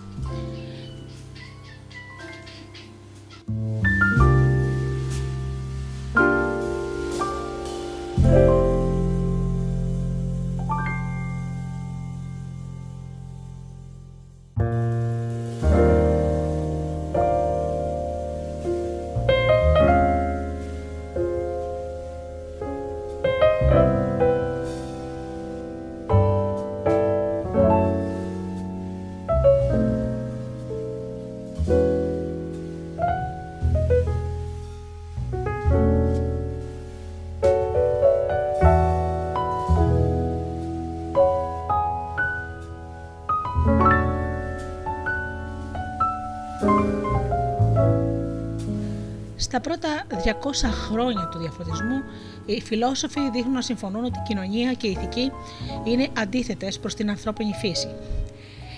[49.53, 50.15] Στα πρώτα 200
[50.89, 52.03] χρόνια του διαφωτισμού,
[52.47, 55.33] οι φιλόσοφοι δείχνουν να συμφωνούν ότι η κοινωνία και η ηθική
[55.85, 57.89] είναι αντίθετες προς την ανθρώπινη φύση.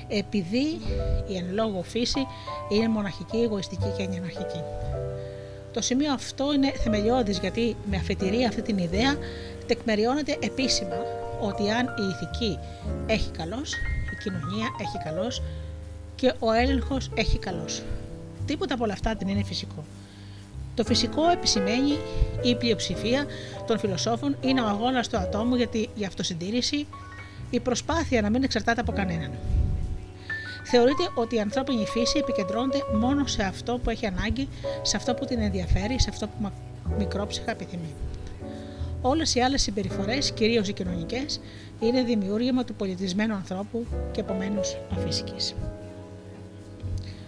[0.08, 0.80] Επειδή
[1.28, 2.26] η εν λόγω φύση
[2.68, 4.60] είναι μοναχική, εγωιστική και αναρχική.
[5.72, 9.16] Το σημείο αυτό είναι θεμελιώδης γιατί με αφετηρία αυτή την ιδέα
[9.66, 10.96] τεκμεριώνεται επίσημα
[11.40, 12.58] ότι αν η ηθική
[13.06, 13.72] έχει καλός,
[14.12, 15.42] η κοινωνία έχει καλός
[16.14, 17.82] και ο έλεγχος έχει καλός.
[18.46, 19.84] Τίποτα από όλα αυτά δεν είναι φυσικό.
[20.74, 21.98] Το φυσικό επισημαίνει
[22.42, 23.26] η πλειοψηφία
[23.66, 26.86] των φιλοσόφων είναι ο αγώνας του ατόμου γιατί η αυτοσυντήρηση,
[27.50, 29.30] η προσπάθεια να μην εξαρτάται από κανέναν.
[30.64, 34.48] Θεωρείται ότι η ανθρώπινη φύση επικεντρώνεται μόνο σε αυτό που έχει ανάγκη,
[34.82, 36.50] σε αυτό που την ενδιαφέρει, σε αυτό που
[36.98, 37.94] μικρόψυχα επιθυμεί.
[39.02, 41.40] Όλες οι άλλες συμπεριφορές, κυρίως οι κοινωνικές,
[41.80, 45.54] είναι δημιούργημα του πολιτισμένου ανθρώπου και επομένως αφύσικης.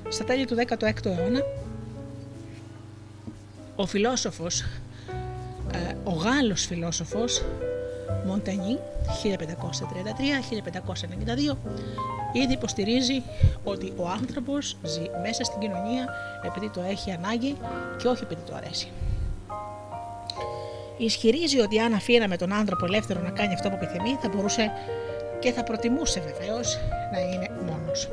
[0.09, 1.40] Στα τέλη του 16ου αιώνα,
[3.76, 4.60] ο φιλόσοφος,
[5.72, 7.42] ε, ο Γάλλος φιλόσοφος
[8.26, 8.78] Μοντανί
[9.22, 11.56] 1533-1592
[12.32, 13.22] ήδη υποστηρίζει
[13.64, 16.08] ότι ο άνθρωπος ζει μέσα στην κοινωνία
[16.42, 17.56] επειδή το έχει ανάγκη
[17.96, 18.88] και όχι επειδή το αρέσει.
[20.96, 24.72] Ισχυρίζει ότι αν αφήναμε τον άνθρωπο ελεύθερο να κάνει αυτό που επιθυμεί θα μπορούσε
[25.38, 26.78] και θα προτιμούσε βεβαίως
[27.12, 28.08] να είναι μόνος.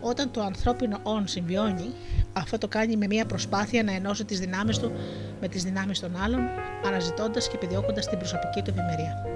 [0.00, 1.90] Όταν το ανθρώπινο όν συμβιώνει,
[2.32, 4.92] αυτό το κάνει με μια προσπάθεια να ενώσει τις δυνάμεις του
[5.40, 6.40] με τις δυνάμεις των άλλων,
[6.86, 9.26] αναζητώντας και επιδιώκοντας την προσωπική του ευημερία.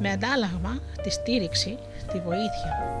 [0.00, 1.78] Με αντάλλαγμα τη στήριξη,
[2.12, 3.00] τη βοήθεια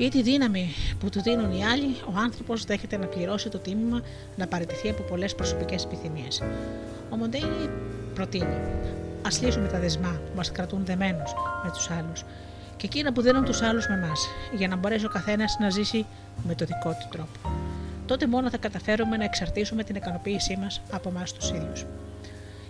[0.00, 4.00] ή τη δύναμη που του δίνουν οι άλλοι, ο άνθρωπος δέχεται να πληρώσει το τίμημα
[4.36, 6.42] να παραιτηθεί από πολλές προσωπικές επιθυμίες.
[7.10, 7.70] Ο Μοντέινι
[8.14, 8.54] προτείνει:
[9.22, 11.32] Α λύσουμε τα δεσμά που μας κρατούν δεμένους
[11.64, 12.24] με τους άλλους
[12.80, 16.06] και εκείνα που δίνουν τους άλλους με εμάς, για να μπορέσει ο καθένας να ζήσει
[16.46, 17.50] με το δικό του τρόπο.
[18.06, 21.86] Τότε μόνο θα καταφέρουμε να εξαρτήσουμε την ικανοποίησή μας από εμάς τους ίδιους.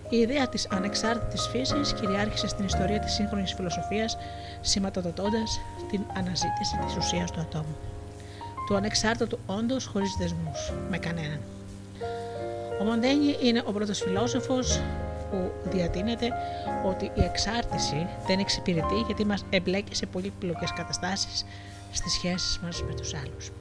[0.09, 4.17] Η ιδέα της ανεξάρτητης φύσης κυριάρχησε στην ιστορία της σύγχρονης φιλοσοφίας,
[4.61, 5.59] σηματοδοτώντας
[5.89, 7.77] την αναζήτηση της ουσίας του ατόμου.
[8.67, 11.39] Του ανεξάρτητου όντω χωρίς δεσμούς με κανέναν.
[12.81, 14.81] Ο Μοντένι είναι ο πρώτος φιλόσοφος
[15.31, 16.27] που διατείνεται
[16.85, 21.45] ότι η εξάρτηση δεν εξυπηρετεί γιατί μας εμπλέκει σε πολύπλοκες καταστάσεις
[21.91, 23.51] στις σχέσεις μας με τους άλλους.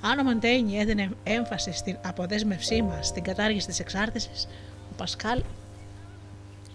[0.00, 4.48] Αν ο Μαντέινι έδινε έμφαση στην αποδέσμευσή μας στην κατάργηση της εξάρτησης,
[4.90, 5.42] ο Πασκάλ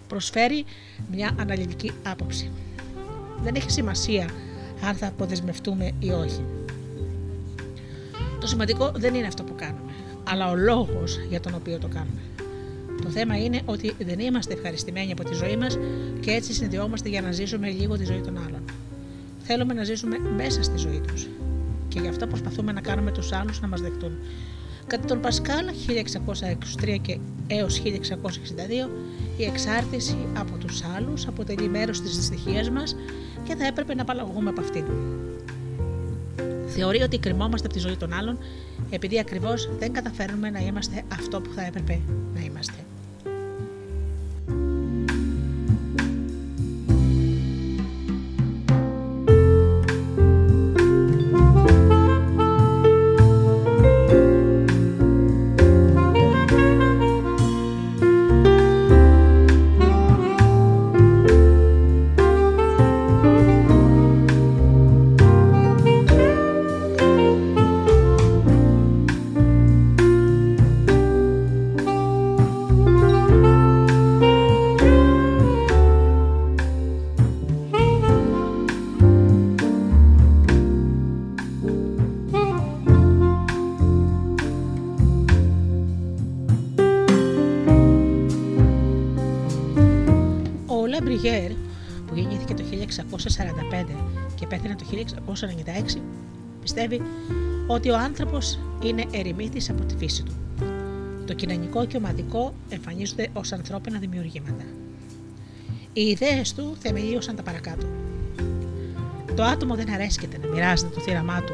[0.08, 0.66] προσφέρει
[1.12, 2.52] μια αναλυτική άποψη.
[3.42, 4.30] Δεν έχει σημασία
[4.84, 6.46] αν θα αποδεσμευτούμε ή όχι.
[8.40, 9.92] Το σημαντικό δεν είναι αυτό που κάνουμε,
[10.24, 12.22] αλλά ο λόγος για τον οποίο το κάνουμε.
[13.02, 15.78] Το θέμα είναι ότι δεν είμαστε ευχαριστημένοι από τη ζωή μας
[16.20, 18.62] και έτσι συνδυόμαστε για να ζήσουμε λίγο τη ζωή των άλλων.
[19.44, 21.28] Θέλουμε να ζήσουμε μέσα στη ζωή τους.
[21.88, 24.12] Και γι' αυτό προσπαθούμε να κάνουμε τους άλλους να μας δεχτούν.
[24.88, 28.90] Κατά τον Πασκάλ 1623 και έως 1662
[29.38, 32.96] η εξάρτηση από τους άλλους αποτελεί μέρος της δυστυχίας μας
[33.44, 34.86] και θα έπρεπε να απαλλαγούμε από αυτήν.
[36.68, 38.38] Θεωρεί ότι κρυμόμαστε από τη ζωή των άλλων
[38.90, 42.00] επειδή ακριβώς δεν καταφέρνουμε να είμαστε αυτό που θα έπρεπε
[42.34, 42.74] να είμαστε.
[95.02, 96.02] 1696,
[96.62, 97.02] πιστεύει
[97.68, 100.34] ότι ο άνθρωπος είναι ερημίτης από τη φύση του.
[101.26, 104.64] Το κοινωνικό και ομαδικό εμφανίζονται ως ανθρώπινα δημιουργήματα.
[105.94, 107.86] Οι ιδέες του θεμελίωσαν τα παρακάτω.
[109.36, 111.54] Το άτομο δεν αρέσκεται να μοιράζεται το θύραμά του,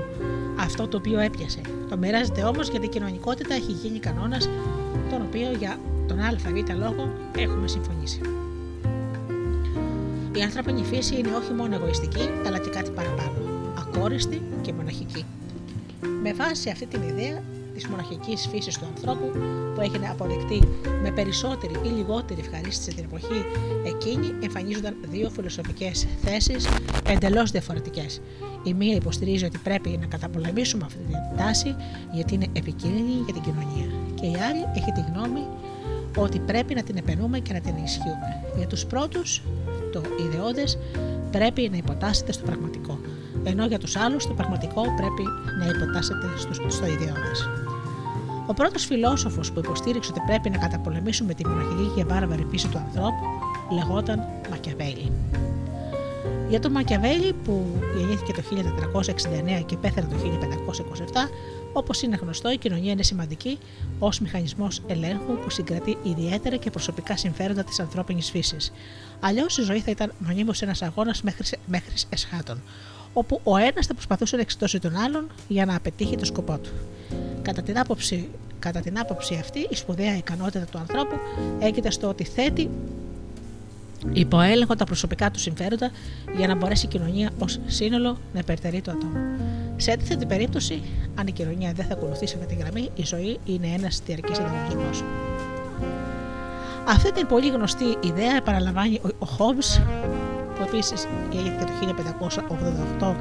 [0.60, 1.62] αυτό το οποίο έπιασε.
[1.90, 4.50] Το μοιράζεται όμως γιατί η κοινωνικότητα έχει γίνει κανόνας,
[5.10, 8.22] τον οποίο για τον ΑΒ λόγο έχουμε συμφωνήσει.
[10.36, 13.17] Η ανθρώπινη φύση είναι όχι μόνο εγωιστική, αλλά και κάτι παραπάνω.
[13.98, 15.26] Ακόριστη και μοναχική.
[16.22, 17.44] Με βάση αυτή την ιδέα
[17.74, 19.32] της μοναχικής φύσης του ανθρώπου,
[19.76, 20.62] που έγινε αποδεκτή
[21.02, 23.46] με περισσότερη ή λιγότερη ευχαρίστηση την εποχή
[23.86, 26.68] εκείνη, εμφανίζονταν δύο φιλοσοφικές θέσεις
[27.08, 28.22] εντελώς διαφορετικές.
[28.64, 31.76] Η μία υποστηρίζει ότι πρέπει να καταπολεμήσουμε αυτή την τάση
[32.14, 33.88] γιατί είναι επικίνδυνη για την κοινωνία.
[34.16, 35.46] Και η άλλη έχει τη γνώμη
[36.18, 38.44] ότι πρέπει να την επενούμε και να την ενισχύουμε.
[38.58, 39.42] Για τους πρώτους,
[39.92, 40.78] το ιδεώδες
[41.32, 43.00] πρέπει να υποτάσσεται στο πραγματικό,
[43.44, 45.24] ενώ για τους άλλους το πραγματικό πρέπει
[45.60, 47.50] να υποτάσσεται στο, στο ιδεώδες.
[48.48, 52.78] Ο πρώτος φιλόσοφος που υποστήριξε ότι πρέπει να καταπολεμήσουμε τη μοναχική και βάρβαρη φύση του
[52.78, 53.26] ανθρώπου
[53.72, 55.12] λεγόταν Μακιαβέλη.
[56.50, 57.66] Για τον Μακιαβέλη που
[57.98, 58.42] γεννήθηκε το
[59.62, 61.30] 1469 και πέθανε το 1527,
[61.78, 63.58] Όπως είναι γνωστό, η κοινωνία είναι σημαντική
[64.00, 68.72] ως μηχανισμός ελέγχου που συγκρατεί ιδιαίτερα και προσωπικά συμφέροντα της ανθρώπινης φύσης.
[69.20, 72.62] Αλλιώς η ζωή θα ήταν μονίμως ένας αγώνας μέχρι, μέχρι εσχάτων,
[73.14, 76.70] όπου ο ένας θα προσπαθούσε να εξητώσει τον άλλον για να πετύχει το σκοπό του.
[77.42, 81.16] Κατά την άποψη, κατά την άποψη αυτή, η σπουδαία ικανότητα του ανθρώπου
[81.60, 82.70] έγκυται στο ότι θέτει
[84.14, 85.92] υπό έλεγχο τα προσωπικά του συμφέροντα
[86.38, 89.20] για να μπορέσει η κοινωνία ως σύνολο να υπερτερεί το ατόμο.
[89.76, 90.82] Σε αντίθετη περίπτωση,
[91.16, 95.04] αν η κοινωνία δεν θα ακολουθήσει αυτή τη γραμμή, η ζωή είναι ένας διαρκής ανταγωνισμός.
[96.88, 99.82] Αυτή την πολύ γνωστή ιδέα επαναλαμβάνει ο Χόμπς,
[100.56, 101.72] που επίσης γεννήθηκε το
[103.00, 103.16] 1588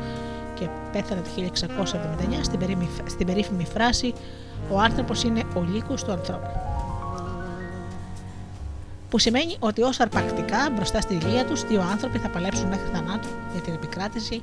[0.58, 4.12] και πέθανε το 1679 στην, περίμη, στην περίφημη φράση
[4.70, 6.75] «Ο άνθρωπος είναι ο λύκος του ανθρώπου»
[9.10, 13.28] που σημαίνει ότι ω αρπακτικά μπροστά στη ηλία τους, δύο άνθρωποι θα παλέψουν μέχρι θανάτου
[13.52, 14.42] για την επικράτηση,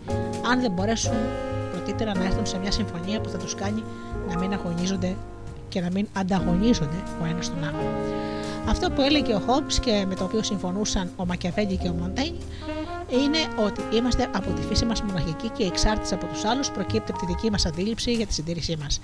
[0.52, 1.14] αν δεν μπορέσουν
[1.72, 3.84] πρωτήτερα να έρθουν σε μια συμφωνία που θα τους κάνει
[4.30, 5.16] να μην αγωνίζονται
[5.70, 7.82] και να μην ανταγωνίζονται ο ένας τον άλλον.
[8.70, 12.36] Αυτό που έλεγε ο Χόμπ και με το οποίο συμφωνούσαν ο Μακιαβέλη και ο Μοντέιν
[13.10, 17.12] είναι ότι είμαστε από τη φύση μας μοναχικοί και η εξάρτηση από τους άλλους προκύπτει
[17.12, 19.02] από τη δική μας αντίληψη για τη συντήρησή μας.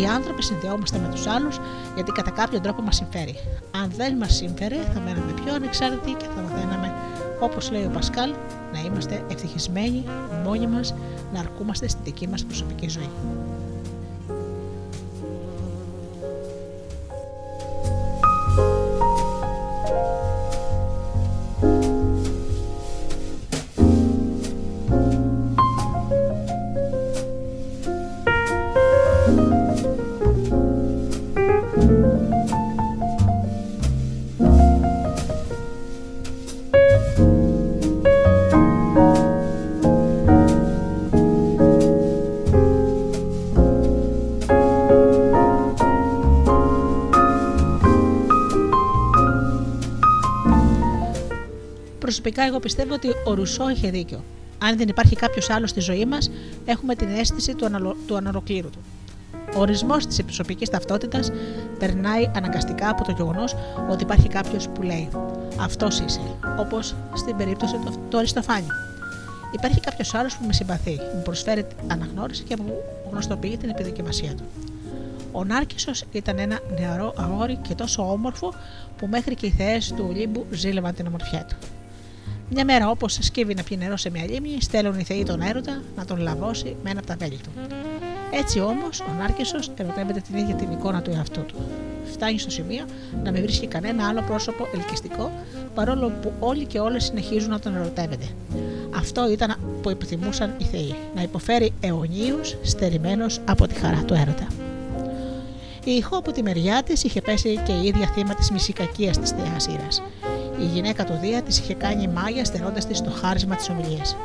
[0.00, 1.60] Οι άνθρωποι συνδεόμαστε με τους άλλους
[1.94, 3.34] γιατί κατά κάποιον τρόπο μας συμφέρει.
[3.82, 6.94] Αν δεν μας συμφέρει, θα μέναμε πιο ανεξάρτητοι και θα μαθαίναμε,
[7.40, 8.34] όπως λέει ο Πασκάλ,
[8.72, 10.04] να είμαστε ευτυχισμένοι
[10.44, 10.94] μόνοι μας,
[11.32, 13.10] να αρκούμαστε στη δική μας προσωπική ζωή.
[52.22, 54.24] Προσωπικά, εγώ πιστεύω ότι ο Ρουσό είχε δίκιο.
[54.58, 56.30] Αν δεν υπάρχει κάποιος άλλος στη ζωή μας,
[56.64, 57.96] έχουμε την αίσθηση του, αναλο...
[58.06, 58.78] του ανολοκλήρωτου.
[59.56, 61.30] Ο ορισμός της προσωπική ταυτότητας
[61.78, 63.54] περνάει αναγκαστικά από το γεγονός
[63.90, 65.08] ότι υπάρχει κάποιος που λέει
[65.60, 66.20] Αυτός είσαι,
[66.58, 68.66] όπως στην περίπτωση του, του Αριστοφάνη.
[69.52, 72.74] Υπάρχει κάποιος άλλος που με συμπαθεί, μου προσφέρει αναγνώριση και μου
[73.10, 74.44] γνωστοποιεί την επιδοκιμασία του.
[75.32, 78.54] Ο Νάρκησος ήταν ένα νεαρό αγόρι και τόσο όμορφο
[78.96, 81.56] που μέχρι και οι θεές του Ολύμπου ζήλευαν την ομορφιά του.
[82.54, 85.82] Μια μέρα, όπως σκύβει να πιει νερό σε μια λίμνη, στέλνουν οι θεοί τον έρωτα
[85.96, 87.50] να τον λαβώσει με ένα από τα βέλη του.
[88.32, 91.54] Έτσι όμως, ο Νάρκησο ερωτεύεται την ίδια την εικόνα του εαυτού του.
[92.12, 92.84] Φτάνει στο σημείο
[93.24, 95.30] να μην βρίσκει κανένα άλλο πρόσωπο ελκυστικό,
[95.74, 98.26] παρόλο που όλοι και όλες συνεχίζουν να τον ερωτεύεται.
[98.96, 104.46] Αυτό ήταν που επιθυμούσαν οι θεοί, να υποφέρει αιωνίους στερημένος από τη χαρά του έρωτα.
[105.84, 109.30] Η ηχό από τη μεριά της είχε πέσει και η ίδια θύμα της μυσικακίας της
[109.30, 110.02] θεάς Ήρας.
[110.62, 114.16] Η γυναίκα του Δία της είχε κάνει μάγια στερώντα της το χάρισμα της ομιλίας.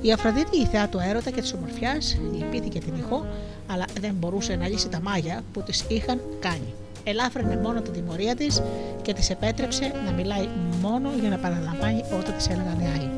[0.00, 3.26] Η Αφροδίτη, η θεά του έρωτα και της ομορφιάς, λυπήθηκε την ηχό,
[3.66, 6.74] αλλά δεν μπορούσε να λύσει τα μάγια που της είχαν κάνει.
[7.04, 8.62] Ελάφρυνε μόνο την τιμωρία της
[9.02, 10.48] και της επέτρεψε να μιλάει
[10.80, 13.08] μόνο για να παραλαμβάνει όταν της έλεγαν νεάι.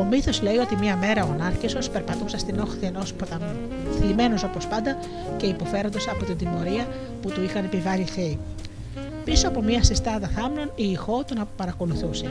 [0.00, 3.54] Ο μύθος λέει ότι μία μέρα ο Νάρκεσο περπατούσε στην όχθη ενός ποταμού,
[3.98, 4.98] θλιμμένος όπως πάντα
[5.36, 6.86] και υποφέροντας από την τιμωρία
[7.22, 8.38] που του είχαν επιβάλει οι θεοί.
[9.30, 12.30] Πίσω από μία συστάδα θάμνων η ηχό τον παρακολουθούσε.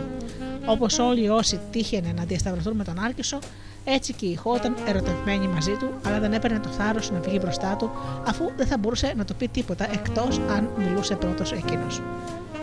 [0.65, 3.39] Όπως όλοι όσοι τύχαινε να διασταυρωθούν με τον Άρκεσο,
[3.83, 7.37] έτσι και η ηχό ήταν ερωτευμένη μαζί του, αλλά δεν έπαιρνε το θάρρος να βγει
[7.41, 7.89] μπροστά του,
[8.27, 12.01] αφού δεν θα μπορούσε να του πει τίποτα εκτός αν μιλούσε πρώτος εκείνος.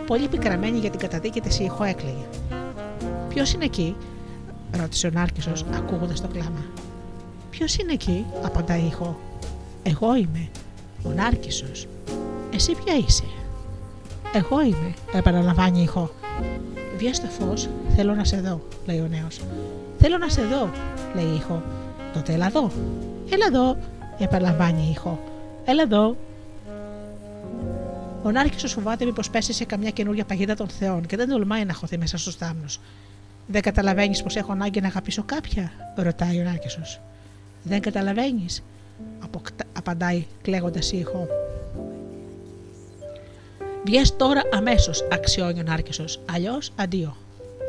[0.07, 2.25] Πολύ πικραμένη για την καταδίκη της η ηχό έκλαιγε.
[3.29, 3.95] Ποιος είναι εκεί,
[4.79, 6.65] ρώτησε ο Νάρκησος, ακούγοντας το κλάμα.
[7.49, 9.19] Ποιος είναι εκεί, απαντάει η ηχό.
[9.83, 10.49] Εγώ είμαι,
[11.03, 11.87] ο Νάρκησος.
[12.53, 13.23] Εσύ ποια είσαι;
[14.33, 16.11] Εγώ είμαι, επαναλαμβάνει η ηχό.
[16.97, 19.41] Βγες στο φως, θέλω να σε δω, λέει ο νέος.
[19.99, 20.69] Θέλω να σε δω,
[21.15, 21.63] λέει η ηχό.
[22.13, 22.71] Τότε έλα εδώ.
[23.29, 23.77] Έλα εδώ,
[24.19, 25.19] επαναλαμβάνει η ηχό.
[25.65, 26.15] Έλα εδώ.
[28.23, 31.73] Ο Νάρκησο φοβάται μήπως πέσει σε καμιά καινούργια παγίδα των Θεών και δεν τολμάει να
[31.73, 32.79] χωθεί μέσα στους θάμνους.
[33.47, 37.01] Δεν καταλαβαίνεις πως έχω ανάγκη να αγαπήσω κάποια, ρωτάει ο Νάρκησος.
[37.63, 38.63] Δεν καταλαβαίνεις,
[39.73, 41.27] απαντάει κλαίγοντας η ηχό.
[43.85, 46.05] Βγες τώρα αμέσως, αξιώνει ο Νάρκησο.
[46.31, 47.15] Αλλιώς αντίο.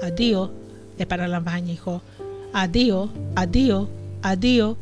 [0.06, 0.52] Αντίο,
[0.96, 2.02] επαναλαμβάνει η ηχό.
[2.52, 3.88] Αντίο, αντίο,
[4.20, 4.76] αντίο.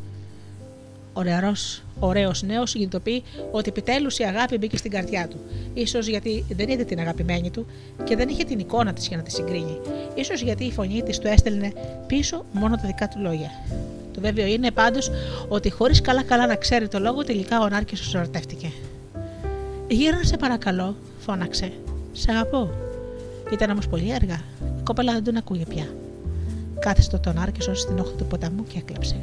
[1.13, 5.37] Ο νεαρός, ωραίος νέος συνειδητοποιεί ότι επιτέλους η αγάπη μπήκε στην καρδιά του.
[5.73, 7.65] Ίσως γιατί δεν είδε την αγαπημένη του
[8.03, 9.77] και δεν είχε την εικόνα της για να τη συγκρίνει.
[10.15, 11.73] Ίσως γιατί η φωνή της του έστελνε
[12.07, 13.51] πίσω μόνο τα δικά του λόγια.
[14.13, 15.11] Το βέβαιο είναι πάντως
[15.47, 18.71] ότι χωρίς καλά-καλά να ξέρει το λόγο, τελικά ο Νάρκησο ερωτεύτηκε.
[19.87, 20.95] Γύρνα σε παρακαλώ,
[21.27, 21.71] φώναξε.
[22.11, 22.69] Σε αγαπώ.
[23.51, 24.41] Ήταν όμως πολύ αργά.
[24.79, 25.87] Η κόπελα δεν τον ακούγε πια.
[26.79, 29.15] Κάθεστο τον Άρκεσο στην όχθη του ποταμού και έκλεψε.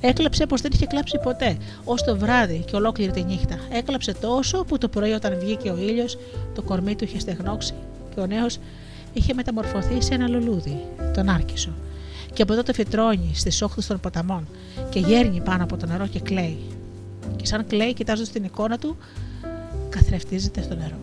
[0.00, 3.58] Έκλεψε πως δεν είχε κλάψει ποτέ, ως το βράδυ και ολόκληρη τη νύχτα.
[3.72, 6.18] Έκλαψε τόσο που το πρωί όταν βγήκε ο ήλιος,
[6.54, 7.74] το κορμί του είχε στεγνώξει
[8.14, 8.58] και ο νέος
[9.12, 10.84] είχε μεταμορφωθεί σε ένα λουλούδι,
[11.14, 11.72] τον Άρκισο.
[12.32, 14.46] Και από τότε φυτρώνει στις όχθες των ποταμών
[14.90, 16.58] και γέρνει πάνω από το νερό και κλαίει.
[17.36, 18.96] Και σαν κλαίει, κοιτάζοντας την εικόνα του,
[19.92, 20.96] καθρεφτίζεται στο νερό.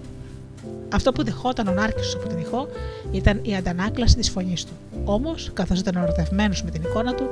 [0.94, 2.68] Αυτό που δεχόταν ο Νάρκησο από την ηχό
[3.12, 4.74] ήταν η αντανάκλαση της φωνής του.
[5.06, 7.30] Όμως, καθώς ήταν ερωτευμένος με την εικόνα του,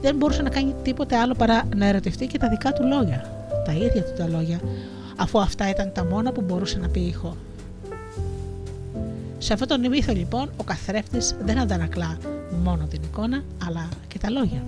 [0.00, 3.46] δεν μπορούσε να κάνει τίποτε άλλο παρά να ερωτευτεί και τα δικά του λόγια.
[3.64, 4.60] Τα ίδια του τα λόγια,
[5.16, 7.36] αφού αυτά ήταν τα μόνα που μπορούσε να πει η ηχό.
[9.38, 12.18] Σε αυτόν τον μύθο λοιπόν ο καθρέφτης δεν αντανακλά
[12.64, 14.62] μόνο την εικόνα αλλά και τα λόγια.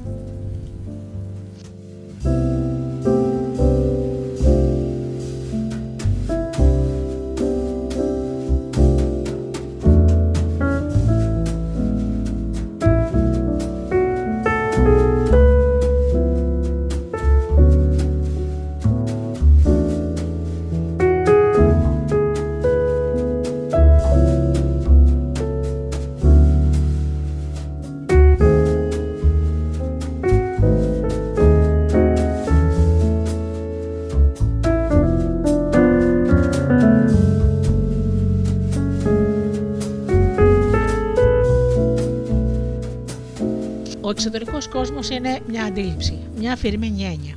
[44.75, 47.35] Εξωτερικό κόσμος είναι μια αντίληψη, μια αφηρημένη έννοια.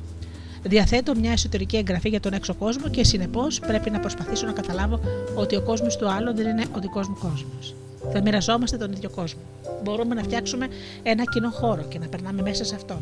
[0.64, 5.00] Διαθέτω μια εσωτερική εγγραφή για τον έξω κόσμο και συνεπώς πρέπει να προσπαθήσω να καταλάβω
[5.36, 7.76] ότι ο κόσμος του άλλου δεν είναι ο δικός μου κόσμος.
[8.14, 9.40] Θα μοιραζόμαστε τον ίδιο κόσμο.
[9.84, 10.68] Μπορούμε να φτιάξουμε
[11.04, 13.02] ένα κοινό χώρο και να περνάμε μέσα σε αυτόν.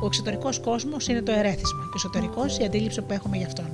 [0.00, 3.66] Ο εξωτερικός κόσμος είναι το ερέθισμα και ο εσωτερικός η αντίληψη που έχουμε για αυτόν.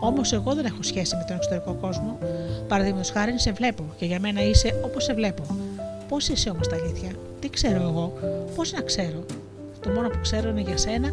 [0.00, 2.18] Όμως εγώ δεν έχω σχέση με τον εξωτερικό κόσμο.
[2.68, 5.42] Παραδείγματος χάρη σε βλέπω και για μένα είσαι όπως σε βλέπω.
[6.08, 8.12] Πώς είσαι όμως τα αλήθεια, τι ξέρω εγώ,
[8.54, 9.24] πώς να ξέρω;
[9.86, 11.12] Το μόνο που ξέρω είναι για σένα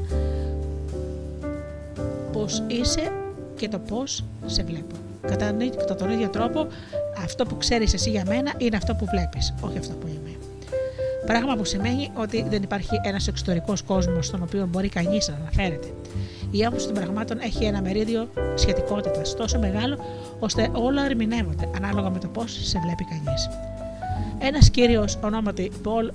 [2.31, 3.11] πώς είσαι
[3.55, 4.95] και το πώς σε βλέπω.
[5.21, 6.67] Κατά, κατά τον ίδιο τρόπο,
[7.23, 10.37] αυτό που ξέρεις εσύ για μένα είναι αυτό που βλέπεις, όχι αυτό που είμαι.
[11.25, 15.87] Πράγμα που σημαίνει ότι δεν υπάρχει ένας εξωτερικός κόσμος στον οποίο μπορεί κανείς να αναφέρεται.
[16.51, 19.97] Η άποψη των πραγμάτων έχει ένα μερίδιο σχετικότητας τόσο μεγάλο
[20.39, 23.49] ώστε όλα ερμηνεύονται ανάλογα με το πώς σε βλέπει κανείς.
[24.39, 26.11] Ένας κύριος ονόματι Πολ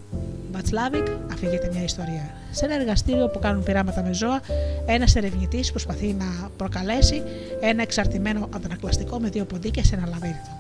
[0.59, 2.31] Μπατσλάβικ αφηγείται μια ιστορία.
[2.51, 4.41] Σε ένα εργαστήριο που κάνουν πειράματα με ζώα,
[4.87, 7.23] ένας ερευνητής προσπαθεί να προκαλέσει
[7.61, 10.53] ένα εξαρτημένο αντανακλαστικό με δύο ποντίκια σε ένα λαβύρινθο.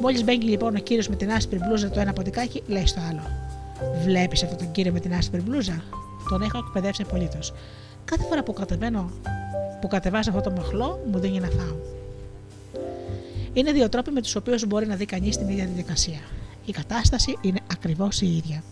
[0.00, 3.20] Μόλις μπαίνει λοιπόν ο κύριος με την άσπρη μπλούζα το ένα ποντικάκι, λέει στο άλλο:
[4.04, 5.82] Βλέπεις αυτόν τον κύριο με την άσπρη μπλούζα;
[6.28, 7.52] Τον έχω εκπαιδεύσει απολύτως.
[8.04, 9.10] Κάθε φορά που κατεβαίνω,
[9.80, 11.76] που κατεβάζω αυτό το μοχλό, μου δίνει να φάω.
[13.52, 16.20] Είναι δύο τρόποι με τους οποίους μπορεί να δει κανείς την ίδια διαδικασία.
[16.64, 18.62] Η κατάσταση είναι ακριβώς η ίδια.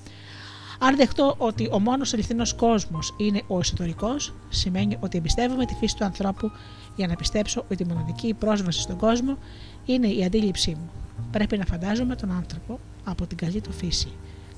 [0.86, 5.96] Αν δεχτώ ότι ο μόνος αληθινός κόσμος είναι ο εσωτερικός, σημαίνει ότι εμπιστεύομαι τη φύση
[5.96, 6.50] του ανθρώπου
[6.96, 9.38] για να πιστέψω ότι η μοναδική πρόσβαση στον κόσμο
[9.84, 10.90] είναι η αντίληψή μου.
[11.30, 14.08] Πρέπει να φαντάζομαι τον άνθρωπο από την καλή του φύση.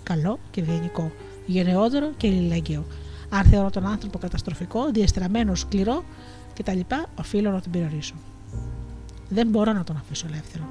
[0.02, 1.12] Καλό και ευγενικό,
[1.46, 2.86] γενναιόδωρο και αλληλέγγυο.
[3.28, 6.04] Αν θεωρώ τον άνθρωπο καταστροφικό, διεστραμμένο, σκληρό
[6.54, 6.80] κτλ.,
[7.18, 8.14] οφείλω να τον περιορίσω.
[9.28, 10.64] Δεν μπορώ να τον αφήσω ελεύθερο.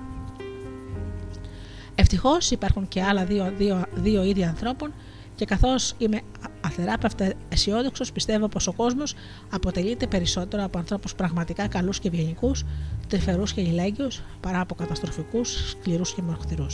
[1.96, 4.94] Ευτυχώς υπάρχουν και άλλα δύο, δύο, δύο είδη ανθρώπων
[5.36, 6.22] και καθώς είμαι
[6.62, 9.14] αθεράπευτα αισιόδοξος, πιστεύω πως ο κόσμος
[9.50, 12.64] αποτελείται περισσότερο από ανθρώπους πραγματικά καλούς και ευγενικούς,
[13.08, 14.08] τρυφερούς και γυλαίγιου,
[14.40, 16.66] παρά από καταστροφικούς, σκληρούς και μορχθηρού.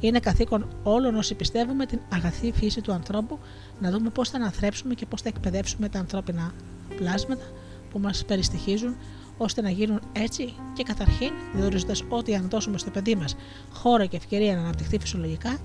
[0.00, 3.38] Είναι καθήκον όλων όσοι πιστεύουμε την αγαθή φύση του ανθρώπου
[3.80, 6.52] να δούμε πώς θα αναθρέψουμε και πώς θα εκπαιδεύσουμε τα ανθρώπινα
[6.96, 7.44] πλάσματα
[7.90, 8.96] που μας περιστοιχίζουν
[9.36, 13.36] ώστε να γίνουν έτσι και καταρχήν διορίζοντας ότι αν δώσουμε στο παιδί μας
[13.72, 15.58] χώρο και ευκαιρία να αναπτυχθεί φυσιολογικά,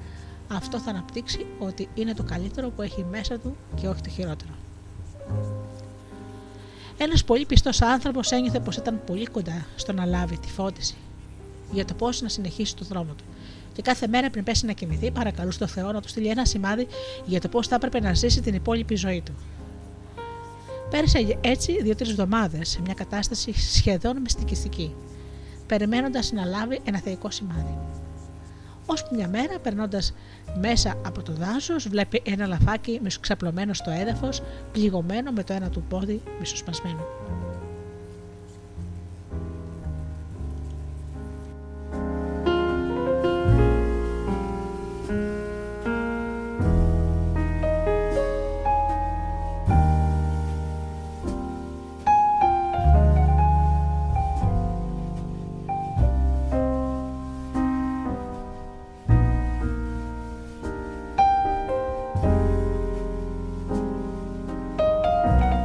[0.48, 4.52] αυτό θα αναπτύξει ότι είναι το καλύτερο που έχει μέσα του και όχι το χειρότερο.
[6.98, 10.96] Ένας πολύ πιστός άνθρωπος ένιωθε πως ήταν πολύ κοντά στο να λάβει τη φώτιση
[11.72, 13.24] για το πώς να συνεχίσει το δρόμο του.
[13.74, 16.88] Και κάθε μέρα πριν πέσει να κοιμηθεί, παρακαλούσε τον Θεό να του στείλει ένα σημάδι
[17.26, 19.34] για το πώς θα έπρεπε να ζήσει την υπόλοιπη ζωή του.
[20.90, 24.96] Πέρασε έτσι δύο-τρεις εβδομάδες σε μια κατάσταση σχεδόν μυστικιστική,
[25.68, 27.78] περιμένοντας να λάβει ένα θεϊκό σημάδι.
[28.86, 30.14] Ώσπου μια μέρα, περνώντας
[30.60, 35.84] μέσα από το δάσος, βλέπει ένα λαφάκι μισοξαπλωμένο στο έδαφος, πληγωμένο με το ένα του
[35.90, 37.08] πόδι μισοσπασμένο.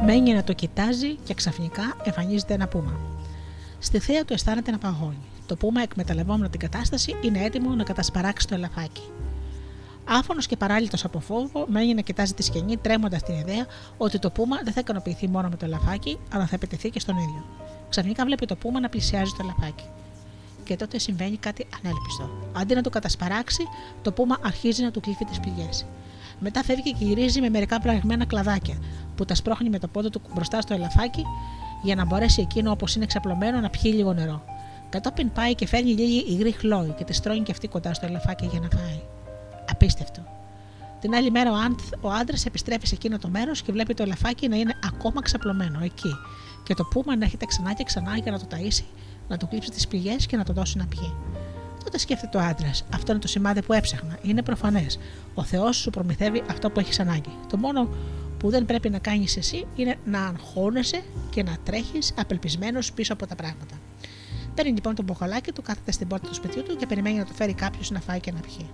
[0.05, 2.99] Μένει να το κοιτάζει και ξαφνικά εμφανίζεται ένα πούμα.
[3.79, 5.25] Στη θέα του αισθάνεται να παγώνει.
[5.45, 9.01] Το πούμα, εκμεταλλευόμενο την κατάσταση, είναι έτοιμο να κατασπαράξει το ελαφάκι.
[10.05, 13.65] Άφωνος και παράλυτο από φόβο, μένει να κοιτάζει τη σκηνή, τρέμοντας την ιδέα
[13.97, 17.17] ότι το πούμα δεν θα ικανοποιηθεί μόνο με το ελαφάκι, αλλά θα επιτεθεί και στον
[17.17, 17.45] ίδιο.
[17.89, 19.85] Ξαφνικά βλέπει το πούμα να πλησιάζει το ελαφάκι.
[20.63, 22.29] Και τότε συμβαίνει κάτι ανέλπιστο.
[22.53, 23.63] Αντί να το κατασπαράξει,
[24.01, 25.85] το πούμα αρχίζει να του κλείφει τις πηγές.
[26.43, 28.77] Μετά φεύγει και γυρίζει με μερικά πραγμένα κλαδάκια,
[29.15, 31.23] που τα σπρώχνει με το πόδι του μπροστά στο ελαφάκι
[31.81, 34.43] για να μπορέσει εκείνο όπως είναι ξαπλωμένο να πιει λίγο νερό.
[34.89, 38.45] Κατόπιν πάει και φέρνει λίγη υγρή χλόη και τη στρώνει και αυτή κοντά στο ελαφάκι
[38.45, 39.01] για να φάει.
[39.71, 40.21] Απίστευτο.
[40.99, 41.55] Την άλλη μέρα ο,
[42.01, 45.79] ο άντρας επιστρέφει σε εκείνο το μέρος και βλέπει το ελαφάκι να είναι ακόμα ξαπλωμένο
[45.83, 46.15] εκεί
[46.63, 48.83] και το πούμα να έρχεται ξανά και ξανά για να το ταΐσει,
[49.27, 51.13] να του κλείψει τις πηγές και να το δώσει να πιει.
[51.83, 52.85] Τότε σκέφτεται ο άντρας.
[52.93, 54.17] Αυτό είναι το σημάδι που έψαχνα.
[54.21, 54.99] Είναι προφανές.
[55.33, 57.37] Ο Θεός σου προμηθεύει αυτό που έχεις ανάγκη.
[57.49, 57.89] Το μόνο
[58.37, 63.27] που δεν πρέπει να κάνεις εσύ είναι να αγχώνεσαι και να τρέχεις απελπισμένος πίσω από
[63.27, 63.75] τα πράγματα.
[64.55, 67.33] Παίρνει λοιπόν το μποχαλάκι του, κάθεται στην πόρτα του σπιτιού του και περιμένει να το
[67.33, 68.69] φέρει κάποιος να φάει και να πιει.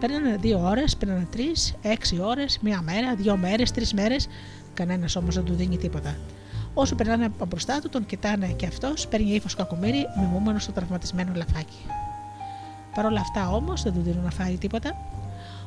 [0.00, 4.28] Παίρνανε δύο ώρες, παίρνανε τρεις, έξι ώρες, μία μέρα, δύο μέρες, τρεις μέρες.
[4.74, 6.16] Κανένας όμως δεν του δίνει τίποτα.
[6.80, 11.32] Όσο περνάνε από μπροστά του, τον κοιτάνε και αυτός, παίρνει ύφος κακομίρι, μιμούμενο στο τραυματισμένο
[11.34, 11.86] λαφάκι.
[12.94, 14.96] Παρ' όλα αυτά όμως δεν του δίνουν να φάει τίποτα.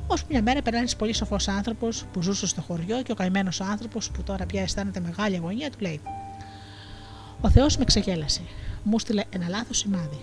[0.07, 3.61] Ώσπου μια μέρα περνάει ένας πολύ σοφός άνθρωπος που ζούσε στο χωριό και ο καημένος
[3.61, 6.01] άνθρωπος που τώρα πια αισθάνεται μεγάλη αγωνία του λέει:
[7.41, 8.41] Ο Θεός με ξεγέλασε.
[8.83, 10.19] Μου στείλε ένα λάθος σημάδι.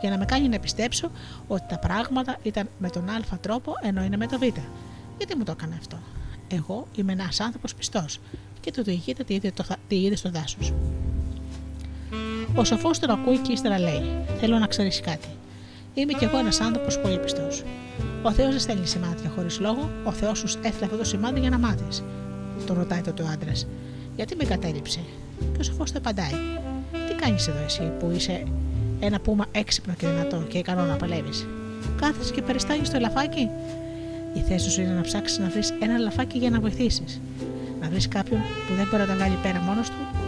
[0.00, 1.10] Για να με κάνει να πιστέψω
[1.46, 4.42] ότι τα πράγματα ήταν με τον Α τρόπο ενώ είναι με το Β.
[5.16, 5.98] Γιατί μου το έκανε αυτό.
[6.48, 8.20] Εγώ είμαι ένας άνθρωπος πιστός
[8.70, 10.72] και του διηγείται τι είδε, το, τι είδε στο δάσος.
[12.54, 14.02] Ο σοφός τον ακούει και ύστερα λέει:
[14.40, 15.28] Θέλω να ξέρεις κάτι.
[15.94, 17.62] Είμαι κι εγώ ένας άνθρωπος πολύ πιστός.
[18.22, 21.50] Ο Θεός δεν στέλνει σημάδια χωρίς λόγο, ο Θεός σου έστειλε αυτό το σημάδι για
[21.50, 22.02] να μάθεις.
[22.66, 23.66] Τον ρωτάει τότε ο άντρας.
[24.16, 25.00] Γιατί με κατέληψε;
[25.38, 26.32] Και ο σοφός του απαντάει.
[27.08, 28.46] Τι κάνεις εδώ εσύ που είσαι
[29.00, 31.46] ένα πούμα έξυπνο και δυνατό και ικανό να παλεύεις;
[32.00, 33.48] Κάθεσαι και περιστάγει το ελαφάκι.
[34.34, 37.20] Η θέση σου είναι να ψάξεις να βρεις ένα λαφάκι για να βοηθήσεις.
[37.80, 40.27] Να βρεις κάποιον που δεν μπορεί να τα βγάλει πέρα μόνος του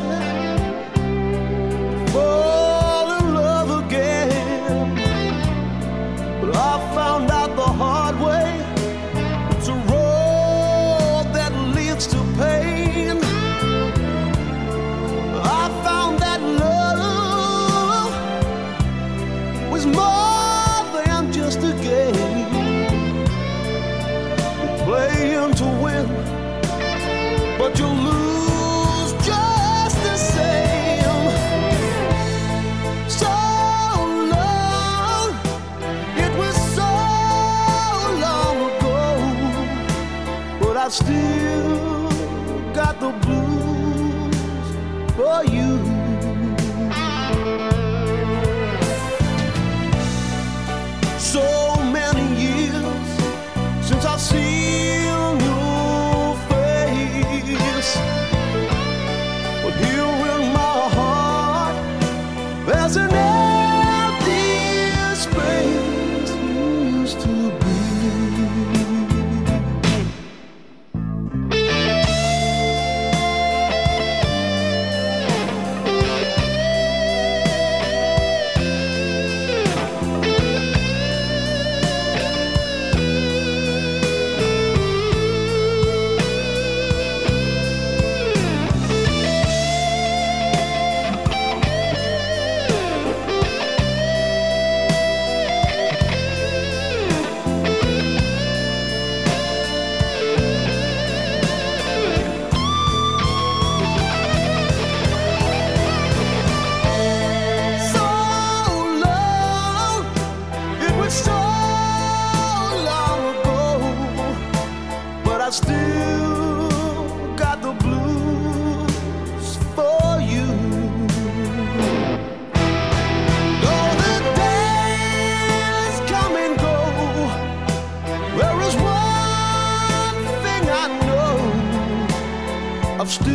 [133.01, 133.31] of stew.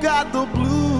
[0.00, 0.91] Got the blues.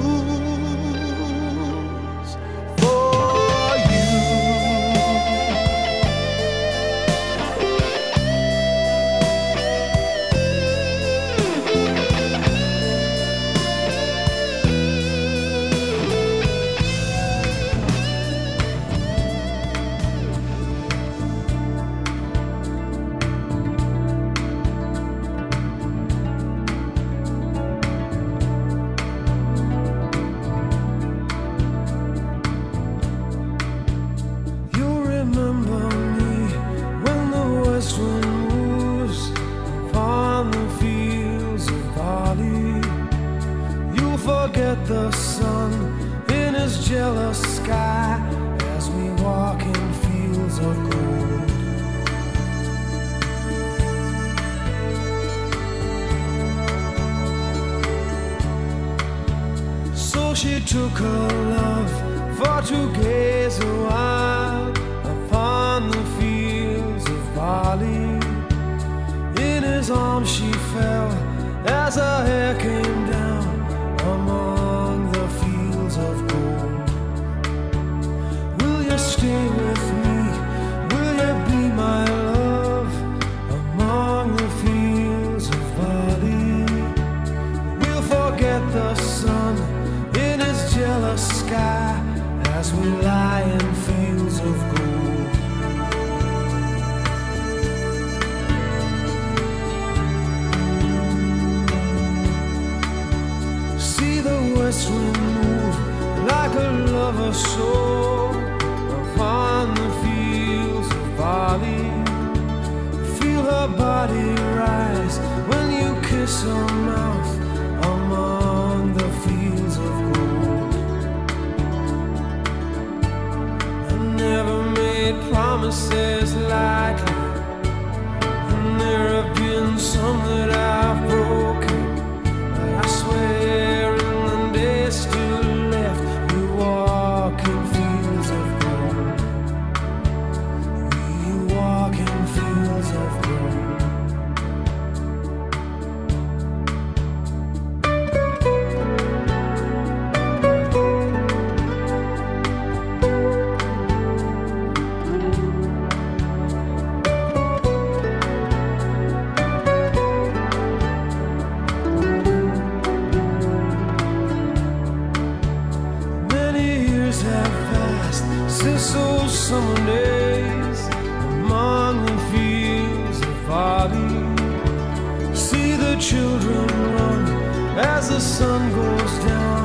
[178.13, 179.65] The sun goes down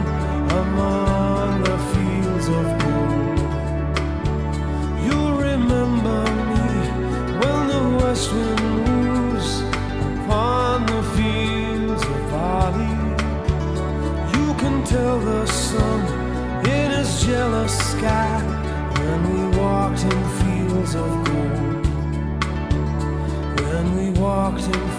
[0.64, 3.40] among the fields of gold.
[5.06, 6.20] You'll remember
[6.52, 6.68] me
[7.42, 9.50] when the west wind moves
[10.14, 12.98] upon the fields of barley.
[14.36, 16.00] You can tell the sun
[16.66, 18.34] in his jealous sky
[19.00, 21.86] when we walked in fields of gold.
[23.66, 24.97] When we walked in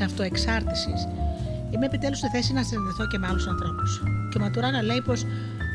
[0.00, 1.08] της αυτοεξάρτησης,
[1.70, 4.02] είμαι επιτέλους στη θέση να συνδεθώ και με άλλους ανθρώπους.
[4.30, 5.20] Και ο Ματουράνα λέει πως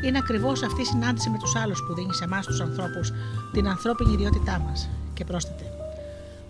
[0.04, 3.12] είναι ακριβώς αυτή η συνάντηση με τους άλλους που δίνει σε εμάς τους ανθρώπους
[3.52, 4.88] την ανθρώπινη ιδιότητά μας.
[5.14, 5.64] Και πρόσθεται.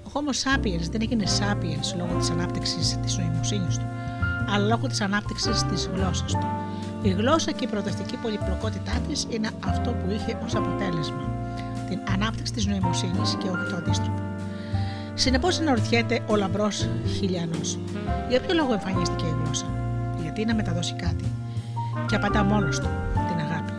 [0.06, 3.86] Ο Homo sapiens δεν έγινε sapiens λόγω της ανάπτυξης της νοημοσύνης του,
[4.48, 6.46] αλλά λόγω της ανάπτυξης της γλώσσας του.
[7.02, 11.24] Η γλώσσα και η προοδευτική πολυπλοκότητά της είναι αυτό που είχε ως αποτέλεσμα
[11.88, 14.25] την ανάπτυξη της νοημοσύνης και όχι το αντίστροφος.
[15.18, 17.78] Συνεπώς αναρωτιέται ο λαμπρός χιλιανός.
[18.28, 19.66] Για ποιο λόγο εμφανίστηκε η γλώσσα,
[20.22, 21.24] Γιατί να μεταδώσει κάτι;
[22.06, 23.72] Και απαντά μόνος του την αγάπη.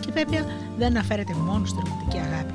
[0.00, 0.44] Και βέβαια
[0.78, 2.54] δεν αναφέρεται μόνος στη ρομαντική αγάπη,